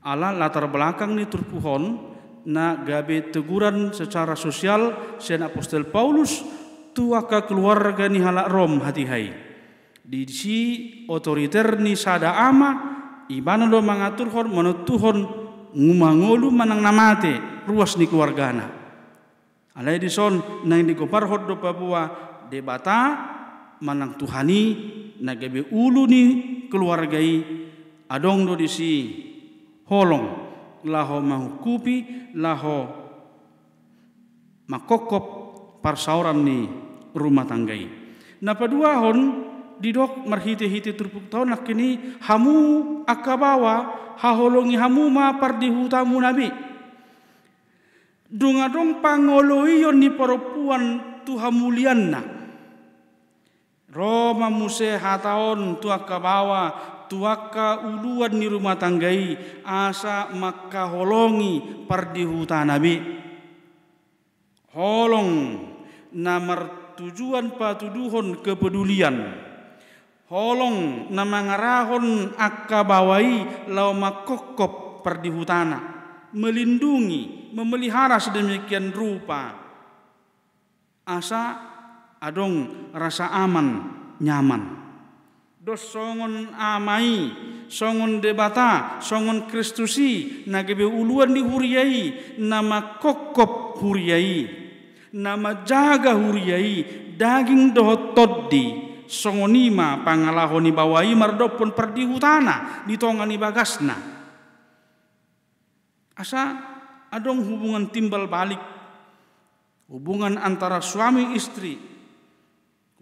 ala 0.00 0.32
latar 0.32 0.64
belakang 0.72 1.12
ni 1.12 1.28
turpuhon 1.28 2.07
na 2.46 2.78
gabe 2.78 3.34
teguran 3.34 3.90
secara 3.90 4.38
sosial 4.38 5.16
sen 5.18 5.42
apostol 5.42 5.88
Paulus 5.90 6.44
tuaka 6.94 7.46
keluarga 7.48 8.06
ni 8.06 8.22
halak 8.22 8.46
Rom 8.46 8.78
hati 8.84 9.04
hai. 9.06 9.26
Di 10.08 10.24
si 10.30 10.58
otoriter 11.10 11.76
ni 11.82 11.98
sada 11.98 12.38
ama 12.38 12.70
ibana 13.28 13.68
do 13.68 13.82
mangatur 13.84 14.32
hon 14.32 14.48
monotuhon 14.48 15.18
ngumangolu 15.76 16.48
manang 16.48 16.80
namate 16.80 17.64
ruas 17.68 18.00
ni 18.00 18.08
keluargana 18.08 18.64
alai 19.76 20.00
di 20.00 20.08
son 20.08 20.64
nang 20.64 20.82
di 20.82 20.96
kopar 20.96 21.28
hot 21.28 21.44
do 21.44 21.60
Papua 21.60 22.08
debata 22.48 23.00
manang 23.84 24.16
tuhani 24.16 24.62
na 25.20 25.36
gabe 25.36 25.68
ulu 25.70 26.08
ni 26.08 26.22
keluargai 26.72 27.32
adong 28.08 28.48
do 28.48 28.54
di 28.56 28.66
si 28.66 28.92
holong 29.86 30.47
laho 30.84 31.18
mahukupi 31.18 32.30
laho 32.36 32.86
makokop 34.68 35.24
parsauran 35.80 36.44
ni 36.44 36.68
rumah 37.16 37.48
tanggai. 37.48 37.88
Na 38.44 38.54
padua 38.54 39.00
hon 39.02 39.18
didok 39.80 40.26
marhite-hite 40.28 40.94
turpuk 40.94 41.30
tahun 41.32 41.56
kini 41.64 42.20
hamu 42.22 42.56
akabawa 43.08 43.94
haholongi 44.20 44.76
hamu 44.78 45.10
ma 45.10 45.34
pardi 45.38 45.70
hutamu 45.70 46.18
nabi. 46.20 46.50
Dungadong 48.28 49.00
pangoloiyon 49.00 49.96
ni 49.96 50.12
perempuan 50.12 51.00
tuhamulian 51.24 52.00
na. 52.12 52.20
Roma 53.88 54.52
muse 54.52 55.00
hataon 55.00 55.80
tu 55.80 55.88
akabawa 55.88 56.76
tuaka 57.08 57.82
uluan 57.82 58.36
ni 58.36 58.46
rumah 58.46 58.76
tanggai 58.76 59.34
asa 59.64 60.30
maka 60.36 60.86
holongi 60.86 61.84
pardi 61.88 62.22
hutanabi 62.28 63.18
holong 64.78 65.32
namar 66.14 66.94
tujuan 66.98 67.58
patuduhon 67.58 68.42
kepedulian. 68.42 69.46
Holong 70.28 71.08
namangarahon 71.08 72.36
akabawai 72.36 73.66
lau 73.72 73.96
makokop 73.96 75.00
pardi 75.00 75.32
hutana. 75.32 75.96
Melindungi 76.36 77.50
memelihara 77.56 78.20
sedemikian 78.20 78.92
rupa. 78.92 79.56
Asa 81.08 81.42
adong 82.20 82.92
rasa 82.92 83.32
aman 83.32 83.96
nyaman 84.20 84.77
dos 85.58 85.90
songon 85.90 86.54
amai 86.54 87.34
songon 87.66 88.22
debata 88.22 89.02
songon 89.02 89.50
kristusi 89.50 90.42
nagebe 90.46 90.86
uluan 90.86 91.34
di 91.34 91.42
huriai 91.42 92.38
nama 92.38 93.02
kokop 93.02 93.82
huriai 93.82 94.46
nama 95.12 95.66
jaga 95.66 96.14
huriai 96.14 96.86
daging 97.18 97.74
dohot 97.74 98.14
toddi 98.14 98.88
songonima 99.10 100.06
pangalahoni 100.06 100.70
bawai 100.70 101.10
mardopon 101.16 101.74
perdi 101.74 102.04
hutana 102.04 102.84
di 102.84 103.00
tongani 103.00 103.40
bagasna. 103.40 103.96
Asa 106.12 106.42
adong 107.08 107.40
hubungan 107.40 107.88
timbal 107.88 108.28
balik 108.28 108.60
hubungan 109.88 110.36
antara 110.36 110.84
suami 110.84 111.34
istri 111.34 111.97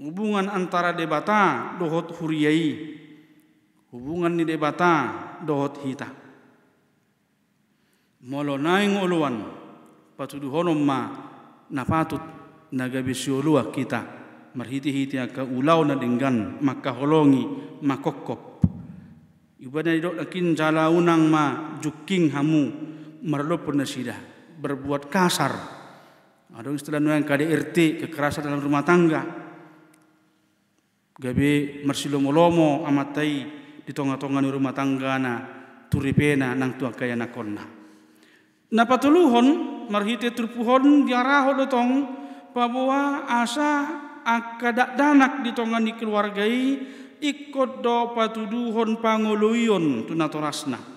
hubungan 0.01 0.49
antara 0.53 0.93
debata 0.93 1.73
dohot 1.81 2.13
huriyai. 2.17 2.97
Hubungan 3.93 4.37
ni 4.37 4.45
debata 4.45 5.13
dohot 5.41 5.81
hita. 5.85 6.09
Molo 8.27 8.59
naing 8.59 8.99
uluan 9.01 9.37
patudu 10.19 10.51
honom 10.53 10.81
ma 10.83 11.01
napatut 11.73 12.21
nagabi 12.73 13.17
siolua 13.17 13.73
kita. 13.73 14.25
Marhiti-hiti 14.57 15.21
aka 15.21 15.45
ulau 15.45 15.85
na 15.85 16.01
dinggan 16.01 16.65
maka 16.65 16.89
holongi 16.89 17.45
makokop 17.85 18.57
ibana 19.61 19.93
dok 20.01 20.17
lakin 20.17 20.57
jala 20.57 20.89
unang 20.89 21.29
ma 21.29 21.77
juking 21.77 22.33
hamu 22.33 22.73
marlopon 23.21 23.81
na 23.81 23.85
sida. 23.85 24.17
Berbuat 24.57 25.13
kasar. 25.13 25.53
Ada 26.57 26.73
istilah 26.73 27.05
yang 27.05 27.29
KDRT 27.29 28.01
kekerasan 28.01 28.49
dalam 28.49 28.65
rumah 28.65 28.81
tangga 28.81 29.46
gabe 31.17 31.83
marsilomolomo 31.89 32.85
amatai 32.85 33.33
di 33.81 33.93
tonga-tonga 33.93 34.45
ni 34.45 34.49
rumah 34.53 34.77
tangga 34.77 35.17
na 35.17 35.33
turipena 35.89 36.53
nang 36.53 36.77
tua 36.77 36.93
kaya 36.93 37.17
nakonna 37.17 37.65
na 38.73 38.83
patuluhon 38.85 39.47
marhite 39.89 40.35
turpuhon 40.37 41.09
diaraho 41.09 41.57
dotong 41.57 41.93
pabawa 42.53 43.25
asa 43.31 43.87
akadak 44.27 44.99
danak 44.99 45.41
di 45.41 45.55
tonga 45.57 45.81
ni 45.81 45.95
keluargai 45.95 46.65
ikut 47.23 47.81
do 47.81 48.13
patuduhon 48.13 49.01
panguluyon 49.01 50.05
tunatorasna 50.05 50.96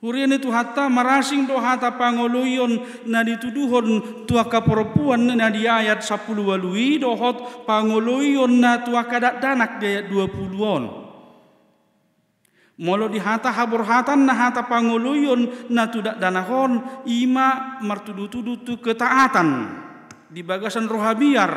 Hurian 0.00 0.32
itu 0.32 0.48
hatta 0.48 0.88
marasing 0.88 1.44
do 1.44 1.60
hata 1.60 1.92
pangoloyon 1.92 3.04
na 3.04 3.20
dituduhon 3.20 4.24
tuaka 4.24 4.64
perempuan 4.64 5.36
na 5.36 5.52
di 5.52 5.68
ayat 5.68 6.00
10 6.00 6.40
walui 6.40 6.96
dohot 6.96 7.68
pangoloyon 7.68 8.48
na 8.48 8.80
tuaka 8.80 9.20
dak 9.20 9.44
danak 9.44 9.76
di 9.76 10.08
20 10.08 10.56
on. 10.56 10.84
Molo 12.80 13.12
di 13.12 13.20
hata 13.20 13.52
habur 13.52 13.84
hatan 13.84 14.24
na 14.24 14.32
hata 14.32 14.64
pangoloyon 14.64 15.68
na 15.68 15.92
tudak 15.92 16.16
danahon 16.16 17.04
ima 17.04 17.76
martudu-tudu 17.84 18.64
tu 18.64 18.80
ketaatan. 18.80 19.68
Di 20.32 20.40
bagasan 20.40 20.88
rohabiar 20.88 21.52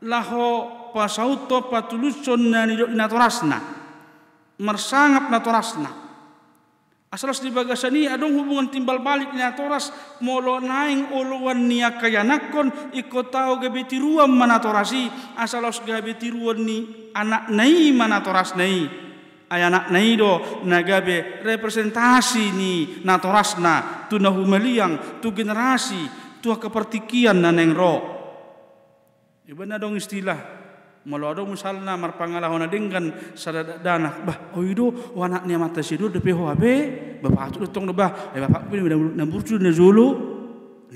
laho 0.00 0.48
pasauto 0.96 1.68
patuluson 1.68 2.40
na 2.40 2.64
nidok 2.64 2.88
inatorasna. 2.88 3.58
Marsangap 4.64 5.28
natorasna 5.28 6.03
Asalas 7.14 7.38
di 7.38 7.54
bagasani 7.54 8.10
adong 8.10 8.42
hubungan 8.42 8.74
timbal 8.74 8.98
balik 8.98 9.30
ni 9.30 9.38
atoras 9.38 9.94
molo 10.18 10.58
naing 10.58 11.14
uluan 11.14 11.62
niya 11.62 11.94
kaya 11.94 12.26
nakon 12.26 12.90
iko 12.90 13.30
tao 13.30 13.62
gabi 13.62 13.86
tiruan 13.86 14.34
manatorasi 14.34 15.38
asalos 15.38 15.78
gabi 15.86 16.18
tiruan 16.18 16.66
ni 16.66 16.82
anak 17.14 17.54
nai 17.54 17.94
manatoras 17.94 18.58
nai. 18.58 18.90
Ay 19.46 19.62
anak 19.62 19.94
nai 19.94 20.18
do 20.18 20.66
nagabe 20.66 21.38
representasi 21.46 22.50
ni 22.50 22.72
natorasna 23.06 24.10
tu 24.10 24.18
nahumeliang 24.18 25.22
tu 25.22 25.30
generasi 25.30 26.10
tu 26.42 26.50
kepertikian 26.58 27.38
na 27.38 27.54
neng 27.54 27.78
ro. 27.78 27.94
Iba 29.46 29.62
na 29.70 29.78
dong 29.78 29.94
istilah 29.94 30.53
Malado 31.04 31.44
misalnya 31.44 32.00
marpangalahon 32.00 32.64
dengan 32.72 33.12
sadada 33.36 33.76
dana 33.76 34.24
bah 34.24 34.56
oido 34.56 34.88
oh 35.12 35.20
anak 35.20 35.44
niya 35.44 35.60
mata 35.60 35.84
sido 35.84 36.08
de 36.08 36.16
peho 36.16 36.48
habe 36.48 37.20
bapak 37.20 37.52
tu 37.52 37.68
tong 37.68 37.92
bah 37.92 38.32
eh 38.32 38.40
bapak 38.40 38.72
pun 38.72 38.88
na 39.12 39.28
burju 39.28 39.60
na 39.60 39.68
zulu. 39.68 40.32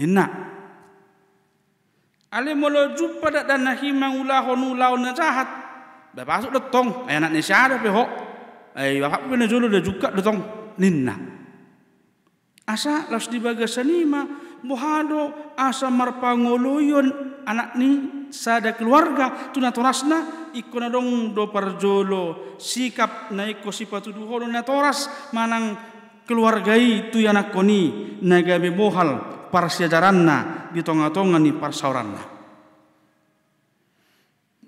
Ninna. 0.00 0.24
Ale 2.32 2.56
molo 2.56 2.96
jumpa 2.96 3.28
dak 3.28 3.52
dana 3.52 3.76
himang 3.76 4.24
ulahon 4.24 4.80
na 5.04 5.12
jahat. 5.12 5.48
Bapak 6.16 6.48
tu 6.48 6.56
tong 6.72 7.04
ay 7.04 7.20
anak 7.20 7.36
ni 7.36 7.44
siada 7.44 7.76
peho 7.76 8.08
ay 8.80 9.04
bapak 9.04 9.28
pun 9.28 9.36
na 9.36 9.44
zulu 9.44 9.68
de 9.68 9.84
juga 9.84 10.08
tong 10.24 10.40
ninna. 10.80 11.20
Asa 12.64 13.12
las 13.12 13.28
dibagasani 13.28 14.08
ma 14.08 14.24
mohado 14.64 15.52
asa 15.52 15.92
marpangoloyon 15.92 17.12
anak 17.44 17.76
ni 17.76 18.17
sada 18.30 18.76
keluarga 18.76 19.52
tuna 19.52 19.72
torasna 19.72 20.50
ikona 20.54 20.88
dong 20.88 21.34
do 21.34 21.48
parjolo. 21.52 22.56
Sikap 22.58 23.32
na 23.32 23.48
iko 23.48 23.72
sipatu 23.72 24.12
duholo 24.12 24.48
na 24.48 24.64
toras 24.64 25.30
manang 25.32 25.76
keluargai 26.24 27.12
tu 27.12 27.22
anak 27.24 27.52
koni. 27.52 28.16
Nagabe 28.24 28.72
bohal 28.74 29.10
parsiajaranna 29.48 30.68
di 30.72 30.80
tonga-tonga 30.84 31.38
ni 31.40 31.52
parsauranna. 31.56 32.22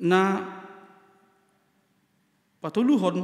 Na 0.01 0.21
patuluhon 2.61 3.17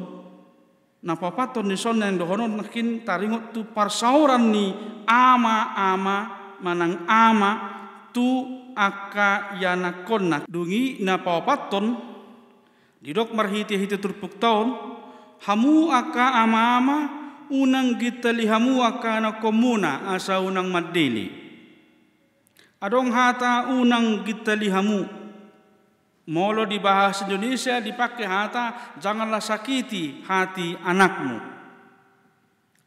na 1.06 1.14
papaton 1.14 1.70
ni 1.70 1.76
son 1.78 2.02
yang 2.02 2.18
dohonon 2.18 2.58
nakin 2.60 3.06
taringot 3.06 3.54
tu 3.54 3.68
parsauran 3.70 4.50
ni 4.50 4.74
ama-ama 5.06 6.18
manang 6.60 7.04
ama 7.06 7.52
tu 8.10 8.65
aka 8.76 9.56
yana 9.56 10.04
konna. 10.04 10.44
Dungi 10.44 11.00
na 11.00 11.16
papaton 11.16 11.96
didok 13.00 13.32
marhiti 13.32 13.80
hiti 13.80 13.96
turpuk 13.96 14.36
taon. 14.36 14.76
Hamu 15.48 15.88
aka 15.88 16.44
ama-ama 16.44 16.98
unang 17.48 17.96
gitali 17.96 18.44
hamu 18.44 18.84
aka 18.84 19.20
na 19.20 19.40
komuna 19.40 20.12
asa 20.12 20.40
unang 20.40 20.68
madili 20.68 21.46
adong 22.80 23.10
hata 23.12 23.72
unang 23.72 24.22
gitali 24.22 24.68
hamu. 24.68 25.08
Molo 26.26 26.66
di 26.66 26.82
bahasa 26.82 27.22
Indonesia 27.30 27.78
dipakai 27.78 28.26
hata 28.26 28.98
janganlah 28.98 29.38
sakiti 29.38 30.26
hati 30.26 30.74
anakmu. 30.82 31.38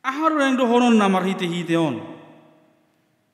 Aharu 0.04 0.44
yang 0.44 0.60
dohonon 0.60 1.00
namar 1.00 1.24
hiti 1.24 1.48
hiti 1.48 1.76
on. 1.80 2.19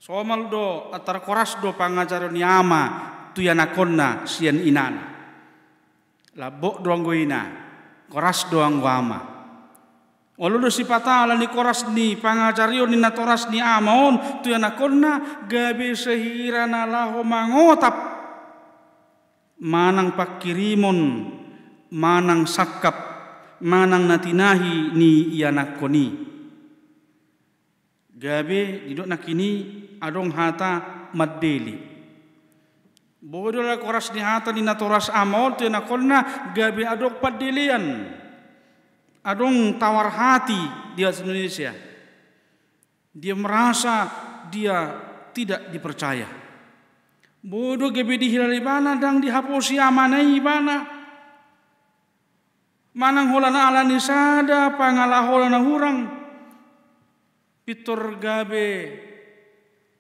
Somal 0.06 0.54
do 0.54 0.94
atar 0.94 1.26
koras 1.26 1.58
do 1.58 1.74
pangajaran 1.74 2.38
yama 2.38 2.84
tu 3.34 3.42
yanakonna 3.42 4.22
sian 4.30 4.62
inana. 4.62 5.02
Labok 6.38 6.86
doang 6.86 7.10
ina 7.10 7.42
koras 8.06 8.46
doang 8.54 8.86
wama. 8.86 9.34
Olo 10.38 10.62
do 10.62 10.70
sipata 10.70 11.26
ala 11.26 11.34
ni 11.34 11.50
koras 11.50 11.90
ni 11.90 12.14
pangajario 12.22 12.86
ni 12.86 13.02
natoras 13.02 13.50
ni 13.50 13.58
amaon 13.58 14.46
tu 14.46 14.54
yanakonna 14.54 15.42
gabe 15.50 15.98
sehirana 15.98 16.86
laho 16.86 17.26
mangotap 17.26 17.98
manang 19.58 20.14
pakirimon 20.14 21.00
manang 21.98 22.46
sakap 22.46 22.94
manang 23.66 24.06
natinahi 24.06 24.94
ni 24.94 25.34
ianak 25.34 25.82
koni 25.82 26.35
gabe 28.26 28.90
didok 28.90 29.06
nakini 29.06 29.50
adong 30.02 30.34
hata 30.34 30.72
maddeli 31.14 31.78
bodo 33.22 33.62
la 33.62 33.78
koras 33.78 34.10
ni 34.18 34.22
hata 34.26 34.50
ni 34.50 34.66
natoras 34.66 35.14
amol 35.14 35.54
te 35.54 35.70
nakonna 35.70 36.50
gabe 36.58 36.82
adok 36.82 37.22
padelian 37.22 38.10
adong 39.22 39.78
tawar 39.78 40.10
hati 40.10 40.58
dia 40.98 41.14
Indonesia 41.14 41.70
dia 43.14 43.38
merasa 43.38 44.10
dia 44.50 44.90
tidak 45.30 45.70
dipercaya 45.70 46.46
Bodoh 47.46 47.94
gebe 47.94 48.18
dihilali 48.18 48.58
bana 48.58 48.98
dang 48.98 49.22
dihapusi 49.22 49.78
amanai 49.78 50.42
bana. 50.42 50.82
Manang 52.98 53.30
holana 53.30 53.70
alani 53.70 54.02
sada 54.02 54.74
pangalah 54.74 55.30
holana 55.30 55.62
hurang. 55.62 56.25
Pitor 57.66 58.22
gabe 58.22 58.94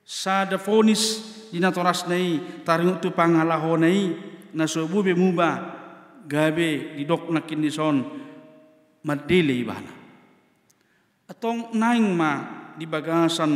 sada 0.05 0.61
fonis 0.61 1.33
dina 1.49 1.73
toras 1.73 2.05
nei 2.05 2.61
taringut 2.61 3.01
tu 3.01 3.09
pangalah 3.09 3.57
honai 3.57 4.13
na 4.53 4.69
sobu 4.69 5.01
be 5.01 5.17
muba 5.17 5.73
gabe 6.29 6.93
didok 6.93 7.33
nakin 7.33 7.65
di 7.65 7.73
son 7.73 8.05
madile 9.01 9.57
ibana. 9.57 9.93
Atong 11.25 11.73
naing 11.73 12.13
ma 12.13 12.31
di 12.77 12.85
bagasan 12.85 13.51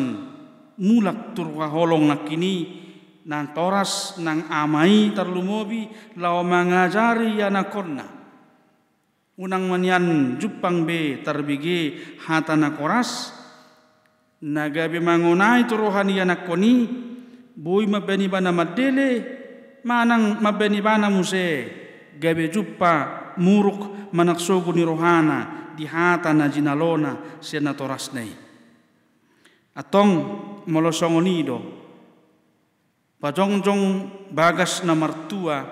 mulak 0.81 1.37
turwa 1.37 1.69
holong 1.69 2.09
nakini 2.09 2.81
nang 3.29 3.53
toras 3.53 4.17
nang 4.17 4.49
amai 4.49 5.13
terlumobi 5.13 5.85
lau 6.17 6.41
mangajari 6.41 7.37
yanakonna 7.37 8.09
unang 9.37 9.69
manyan 9.69 10.35
jupang 10.41 10.81
be 10.81 11.21
terbigi 11.21 11.93
hatana 12.25 12.73
koras 12.73 13.38
naga 14.43 14.87
be 14.87 14.99
mangunai 14.99 15.67
turuhani 15.67 16.19
yanakoni 16.19 16.87
boy 17.55 17.87
mabeni 17.87 18.27
bana 18.31 18.51
madele 18.51 19.07
manang 19.83 20.39
mabeni 20.39 20.79
bana 20.81 21.09
muse. 21.09 21.77
Gabe 22.19 22.51
juppa 22.51 23.35
muruk 23.39 24.11
manaksogu 24.11 24.75
ni 24.75 24.83
rohana 24.83 25.71
di 25.75 25.87
hatana 25.87 26.51
jinalona 26.51 27.39
siana 27.39 27.71
toras 27.71 28.11
nei. 28.11 28.35
Atong 29.75 30.11
molosongonido 30.67 31.79
Pajongjong 33.19 34.07
bagas 34.31 34.79
na 34.87 34.95
martua 34.95 35.67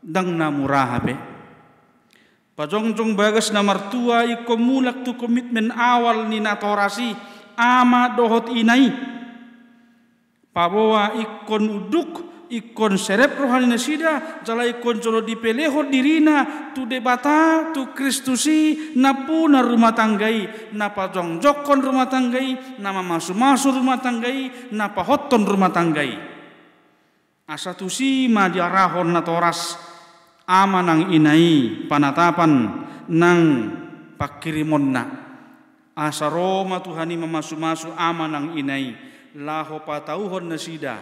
dang 0.00 0.32
na 0.32 0.48
murahabe. 0.48 1.12
Pajongjong 2.56 3.12
bagas 3.12 3.52
na 3.52 3.60
martua 3.60 4.24
ikomulak 4.24 5.04
tu 5.04 5.12
komitmen 5.12 5.68
awal 5.76 6.24
ni 6.32 6.40
natorasi 6.40 7.12
ama 7.60 8.16
dohot 8.16 8.48
inai. 8.56 8.88
Pabawa 10.50 11.12
ikon 11.20 11.64
uduk 11.68 12.30
ikon 12.50 12.98
serep 12.98 13.38
rohani 13.38 13.70
na 13.70 13.78
sida 13.78 14.42
jala 14.42 14.66
ikon 14.66 14.98
jolo 14.98 15.22
dipeleho 15.22 15.86
dirina 15.86 16.70
tu 16.74 16.82
debata 16.82 17.70
tu 17.70 17.94
kristusi 17.94 18.90
na 18.98 19.14
puna 19.22 19.62
rumah 19.62 19.94
tanggai 19.94 20.72
na 20.74 20.90
pajongjokon 20.90 21.78
rumah 21.78 22.10
tanggai 22.10 22.82
na 22.82 22.90
mamasu-masu 22.90 23.70
rumah 23.70 24.02
tanggai 24.02 24.72
na 24.74 24.90
pahoton 24.90 25.46
rumah 25.46 25.70
tanggai 25.70 26.10
asa 27.46 27.78
tusi 27.78 28.26
ma 28.26 28.50
diarahon 28.50 29.14
na 29.14 29.22
toras 29.22 29.78
ama 30.50 30.82
nang 30.82 31.14
inai 31.14 31.86
panatapan 31.86 32.52
nang 33.14 33.40
pakirimon 34.18 34.84
na 35.96 36.08
asa 36.08 36.30
Roma 36.30 36.80
Tuhani 36.80 37.18
memasu-masu 37.18 37.92
ama 37.98 38.30
nang 38.30 38.56
inai. 38.56 38.96
Laho 39.36 39.82
patauhon 39.86 40.50
na 40.50 40.58
sida 40.58 40.98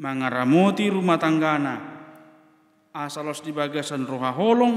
mangaramoti 0.00 0.88
rumah 0.88 1.20
tanggana. 1.20 1.76
Asalos 2.90 3.44
di 3.44 3.52
bagasan 3.52 4.08
roha 4.08 4.32
holong. 4.32 4.76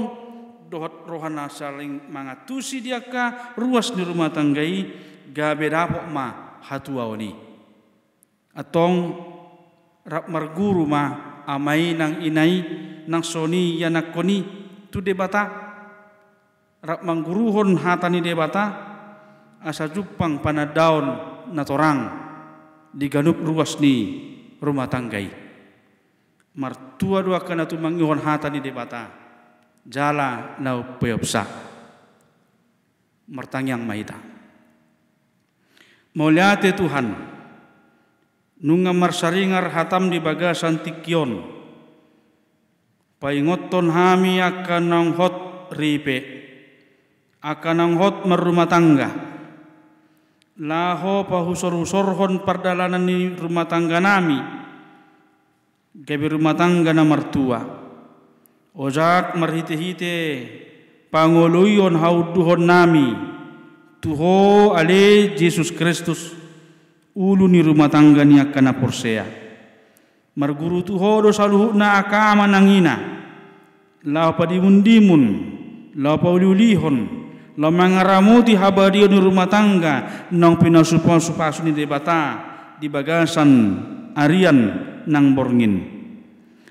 Dohot 0.68 1.04
rohana 1.08 1.48
saling 1.48 2.08
mangatusi 2.12 2.84
diaka. 2.84 3.56
Ruas 3.56 3.92
di 3.92 4.04
rumah 4.04 4.28
tanggai. 4.28 4.90
Gabe 5.34 5.72
dapok 5.72 6.04
ma 6.12 6.60
hatuaoni 6.64 7.32
atong 8.54 8.96
rap 10.06 10.30
marguru 10.30 10.86
ma 10.86 11.42
amai 11.48 11.96
nang 11.96 12.20
inai. 12.20 12.82
Nang 13.04 13.20
soni 13.20 13.80
yanak 13.80 14.16
koni 14.16 14.44
tu 14.88 15.00
debata 15.04 15.63
mangguruhon 16.84 17.80
hatani 17.80 18.20
debata 18.20 18.64
asa 19.64 19.88
jupang 19.88 20.44
panadaon 20.44 21.06
natorang 21.56 22.12
di 22.92 23.08
ganup 23.08 23.40
ruas 23.40 23.80
ni 23.80 24.20
rumah 24.60 24.86
tanggai. 24.86 25.42
Martua 26.54 27.18
dua 27.24 27.42
kana 27.42 27.66
tu 27.66 27.74
mangihon 27.80 28.20
hatani 28.22 28.62
debata 28.62 29.10
jala 29.82 30.60
nau 30.60 31.00
peyopsa 31.00 31.42
mertangyang 33.26 33.82
maita. 33.82 34.16
Muliate 36.14 36.70
Tuhan, 36.78 37.10
nunga 38.62 38.94
marsaringar 38.94 39.74
hatam 39.74 40.14
di 40.14 40.22
bagasan 40.22 40.78
tikyon. 40.84 41.42
Paingoton 43.18 43.90
hami 43.90 44.38
akan 44.38 44.84
nang 44.84 45.08
hot 45.18 45.66
ripe 45.74 46.33
akan 47.44 47.76
nang 47.76 47.92
hot 48.00 48.24
merumah 48.24 48.64
tangga. 48.64 49.12
Laho 50.64 51.28
pahusor-usorhon 51.28 52.40
perdalanan 52.40 53.04
ni 53.04 53.36
rumah 53.36 53.68
tangga 53.68 54.00
nami. 54.00 54.40
Gabi 55.92 56.26
rumah 56.32 56.56
tangga 56.56 56.96
na 56.96 57.04
martua 57.04 57.84
ojak 58.74 59.38
marhite-hite 59.38 60.16
panguluyon 61.12 61.94
hauduhon 62.00 62.64
nami. 62.64 63.08
Tuho 64.00 64.72
ale 64.76 65.32
Jesus 65.36 65.72
Kristus 65.72 66.32
ulu 67.16 67.48
ni 67.48 67.60
rumah 67.60 67.92
tangga 67.92 68.24
ni 68.24 68.40
akana 68.40 68.72
porsea. 68.72 69.24
Marguru 70.34 70.82
tu 70.82 70.98
hodo 70.98 71.30
saluhu 71.30 71.76
na 71.76 72.02
akama 72.02 72.48
nangina. 72.48 72.98
La 74.04 74.32
pa 74.36 74.44
dimun 74.44 75.22
la 75.96 76.18
pa 77.54 77.60
ulihon 77.60 77.60
la 77.60 77.70
mangaramuti 77.70 78.54
habadio 78.54 79.06
ni 79.08 79.18
rumah 79.18 79.46
tangga. 79.46 80.28
Nong 80.30 80.58
pinasupan 80.58 81.20
supasu 81.22 81.62
ni 81.62 81.72
debata 81.72 82.42
di 82.80 82.90
bagasan 82.90 83.50
arian 84.14 84.58
nang 85.06 85.34
borngin. 85.34 85.94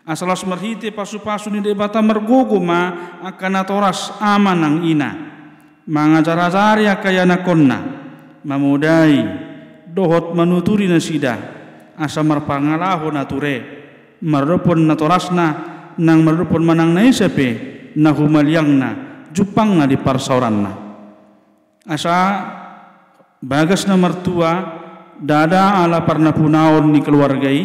Asalas 0.04 0.44
merhite 0.44 0.92
pasu-pasu 0.92 1.48
ni 1.48 1.64
debata 1.64 2.04
mergogo 2.04 2.60
ma 2.60 3.16
akana 3.24 3.64
toras 3.64 4.12
ama 4.20 4.52
nang 4.52 4.84
ina. 4.84 5.32
Mangajar-ajari 5.88 6.88
akayana 6.88 7.44
konna. 7.44 7.80
Mamudai 8.44 9.16
dohot 9.88 10.36
manuturi 10.36 10.92
na 10.92 11.00
sida. 11.00 11.36
Asa 11.96 12.26
marpangalaho 12.26 13.14
nature 13.14 13.56
marupon 14.24 14.88
natorasna 14.88 15.48
nang 16.00 16.26
marupon 16.26 16.64
manang 16.66 16.96
na 16.96 17.06
isape 17.06 17.74
na 19.34 19.42
humalyang 19.42 19.42
na 19.42 19.42
jupang 19.42 19.72
na 19.74 19.86
di 19.90 19.98
parsauran 19.98 20.56
na. 20.62 20.72
Asa 21.90 22.18
bagas 23.42 23.90
na 23.90 23.98
martua 23.98 24.52
dada 25.20 25.84
ala 25.84 26.06
parnapunaon 26.06 26.86
ni 26.94 27.02
keluargai 27.02 27.60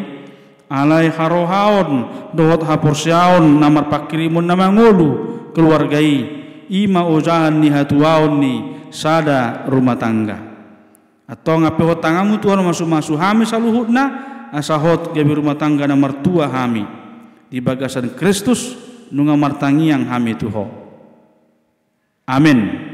alai 0.68 1.08
harohaon 1.12 2.32
dohot 2.34 2.66
hapursiaon 2.66 3.60
namar 3.60 3.86
pakirimun 3.86 4.44
namangulu 4.44 5.08
keluargai 5.54 6.36
ima 6.68 7.06
usahan 7.06 7.56
ni 7.56 7.70
hatuaon 7.70 8.32
ni 8.42 8.54
sada 8.90 9.64
rumah 9.70 9.96
tangga 9.96 10.36
atau 11.28 11.60
ngapehot 11.60 12.00
tangamu 12.00 12.40
tuan 12.40 12.64
masu 12.64 12.88
masu 12.88 13.14
hami 13.14 13.44
saluhutna 13.44 14.04
asahot 14.50 15.12
gabi 15.12 15.32
rumah 15.36 15.54
tangga 15.60 15.84
na 15.84 15.92
mertua 15.92 16.48
hami. 16.48 16.96
Di 17.48 17.64
bagasan 17.64 18.12
Kristus 18.12 18.76
nunga 19.08 19.32
martangi 19.32 19.88
yang 19.88 20.04
hami 20.04 20.36
tuho 20.36 20.87
amin 22.28 22.88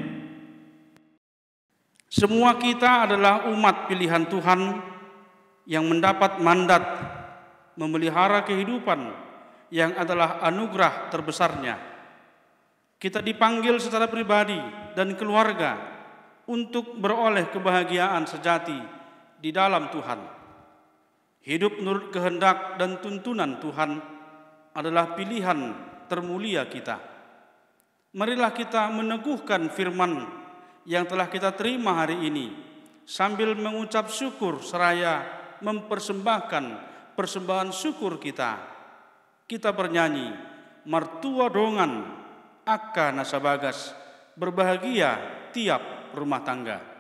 semua 2.14 2.54
kita 2.62 3.10
adalah 3.10 3.50
umat 3.50 3.90
pilihan 3.90 4.30
Tuhan 4.30 4.60
yang 5.66 5.82
mendapat 5.90 6.38
mandat 6.38 6.84
memelihara 7.74 8.46
kehidupan 8.46 9.10
yang 9.74 9.98
adalah 9.98 10.38
anugerah 10.46 11.10
terbesarnya. 11.10 11.74
Kita 13.02 13.18
dipanggil 13.18 13.82
secara 13.82 14.06
pribadi 14.06 14.56
dan 14.94 15.18
keluarga 15.18 15.74
untuk 16.46 16.94
beroleh 16.94 17.50
kebahagiaan 17.50 18.24
sejati 18.30 18.78
di 19.42 19.50
dalam 19.50 19.90
Tuhan. 19.90 20.20
Hidup 21.44 21.82
menurut 21.82 22.14
kehendak 22.14 22.78
dan 22.80 23.02
tuntunan 23.02 23.60
Tuhan 23.60 23.90
adalah 24.72 25.12
pilihan 25.12 25.58
termulia 26.08 26.64
kita. 26.70 27.13
Marilah 28.14 28.54
kita 28.54 28.94
meneguhkan 28.94 29.74
firman 29.74 30.22
yang 30.86 31.02
telah 31.02 31.26
kita 31.26 31.50
terima 31.50 31.98
hari 31.98 32.30
ini 32.30 32.54
sambil 33.02 33.58
mengucap 33.58 34.06
syukur 34.06 34.62
seraya 34.62 35.26
mempersembahkan 35.58 36.64
persembahan 37.18 37.74
syukur 37.74 38.22
kita. 38.22 38.62
Kita 39.50 39.74
bernyanyi, 39.74 40.30
mertua 40.86 41.50
dongan, 41.50 42.06
akka 42.62 43.10
nasabagas, 43.10 43.90
berbahagia 44.38 45.18
tiap 45.50 46.14
rumah 46.14 46.46
tangga. 46.46 46.93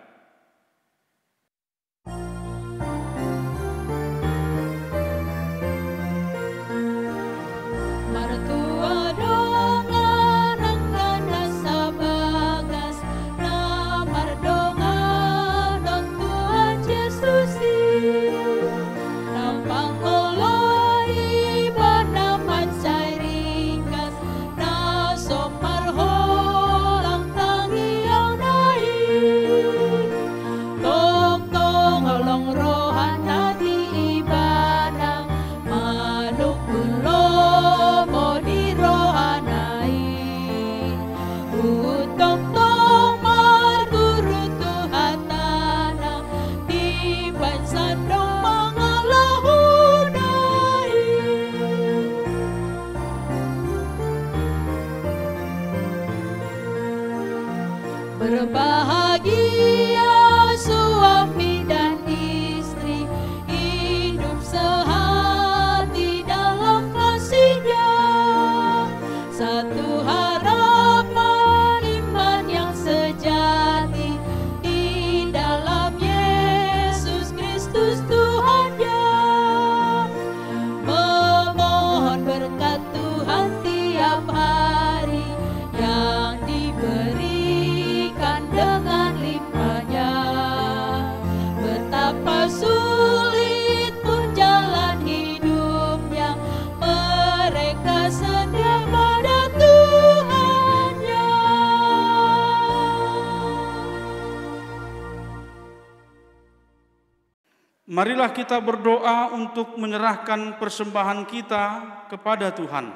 Marilah 108.04 108.36
kita 108.36 108.60
berdoa 108.60 109.32
untuk 109.32 109.80
menyerahkan 109.80 110.60
persembahan 110.60 111.24
kita 111.24 111.64
kepada 112.12 112.52
Tuhan. 112.52 112.92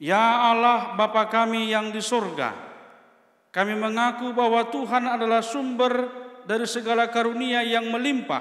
Ya 0.00 0.48
Allah 0.48 0.96
Bapa 0.96 1.28
kami 1.28 1.68
yang 1.68 1.92
di 1.92 2.00
surga, 2.00 2.56
kami 3.52 3.76
mengaku 3.76 4.32
bahwa 4.32 4.64
Tuhan 4.64 5.04
adalah 5.04 5.44
sumber 5.44 6.08
dari 6.48 6.64
segala 6.64 7.12
karunia 7.12 7.60
yang 7.60 7.84
melimpah 7.92 8.40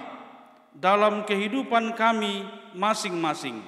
dalam 0.72 1.28
kehidupan 1.28 2.00
kami 2.00 2.48
masing-masing. 2.80 3.60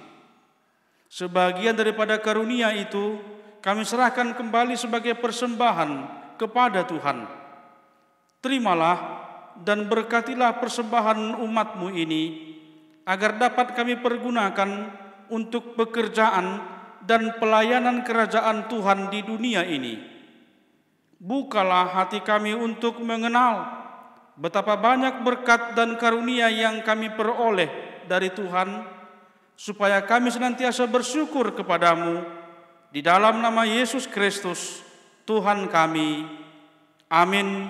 Sebagian 1.11 1.75
daripada 1.75 2.15
karunia 2.15 2.71
itu 2.71 3.19
kami 3.59 3.83
serahkan 3.83 4.39
kembali 4.39 4.79
sebagai 4.79 5.19
persembahan 5.19 5.91
kepada 6.39 6.87
Tuhan. 6.87 7.27
Terimalah 8.39 9.20
dan 9.61 9.85
berkatilah 9.85 10.57
persembahan 10.57 11.37
umatmu 11.41 11.93
ini 11.93 12.53
agar 13.05 13.37
dapat 13.37 13.73
kami 13.73 13.97
pergunakan 14.01 14.69
untuk 15.31 15.73
pekerjaan 15.77 16.61
dan 17.05 17.37
pelayanan 17.41 18.05
kerajaan 18.05 18.69
Tuhan 18.69 19.09
di 19.09 19.19
dunia 19.25 19.65
ini. 19.65 19.97
Bukalah 21.21 21.93
hati 22.01 22.21
kami 22.21 22.57
untuk 22.57 22.97
mengenal 23.01 23.81
betapa 24.37 24.73
banyak 24.77 25.21
berkat 25.21 25.77
dan 25.77 25.97
karunia 26.01 26.49
yang 26.49 26.81
kami 26.81 27.13
peroleh 27.13 27.69
dari 28.09 28.33
Tuhan, 28.33 28.85
supaya 29.53 30.01
kami 30.01 30.33
senantiasa 30.33 30.89
bersyukur 30.89 31.53
kepadamu 31.53 32.25
di 32.89 33.05
dalam 33.05 33.37
nama 33.37 33.63
Yesus 33.69 34.09
Kristus, 34.09 34.81
Tuhan 35.29 35.69
kami. 35.69 36.25
Amin. 37.11 37.69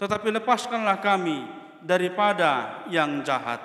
tetapi 0.00 0.32
lepaskanlah 0.32 0.96
kami 1.04 1.44
daripada 1.84 2.82
yang 2.88 3.20
jahat. 3.20 3.60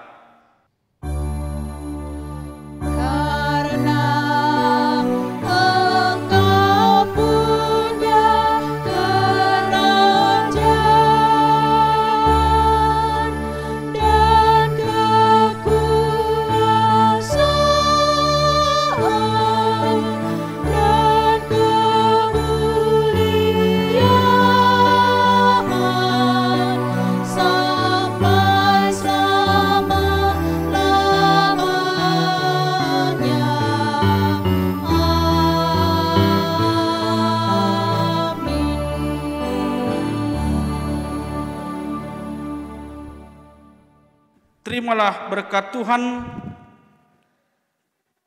Terimalah 44.96 45.28
berkat 45.28 45.76
Tuhan. 45.76 46.04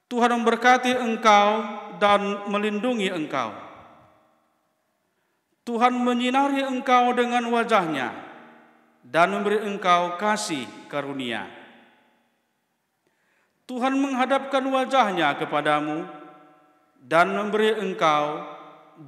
Tuhan 0.04 0.30
memberkati 0.36 1.00
engkau 1.00 1.48
dan 1.96 2.44
melindungi 2.44 3.08
engkau. 3.08 3.56
Tuhan 5.64 5.96
menyinari 5.96 6.60
engkau 6.68 7.16
dengan 7.16 7.48
wajahnya 7.48 8.12
dan 9.00 9.32
memberi 9.32 9.64
engkau 9.64 10.20
kasih 10.20 10.68
karunia. 10.92 11.48
Tuhan 13.64 13.96
menghadapkan 13.96 14.60
wajahnya 14.68 15.40
kepadamu 15.40 16.04
dan 17.00 17.32
memberi 17.32 17.80
engkau 17.80 18.44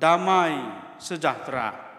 damai 0.00 0.56
sejahtera. 0.96 1.89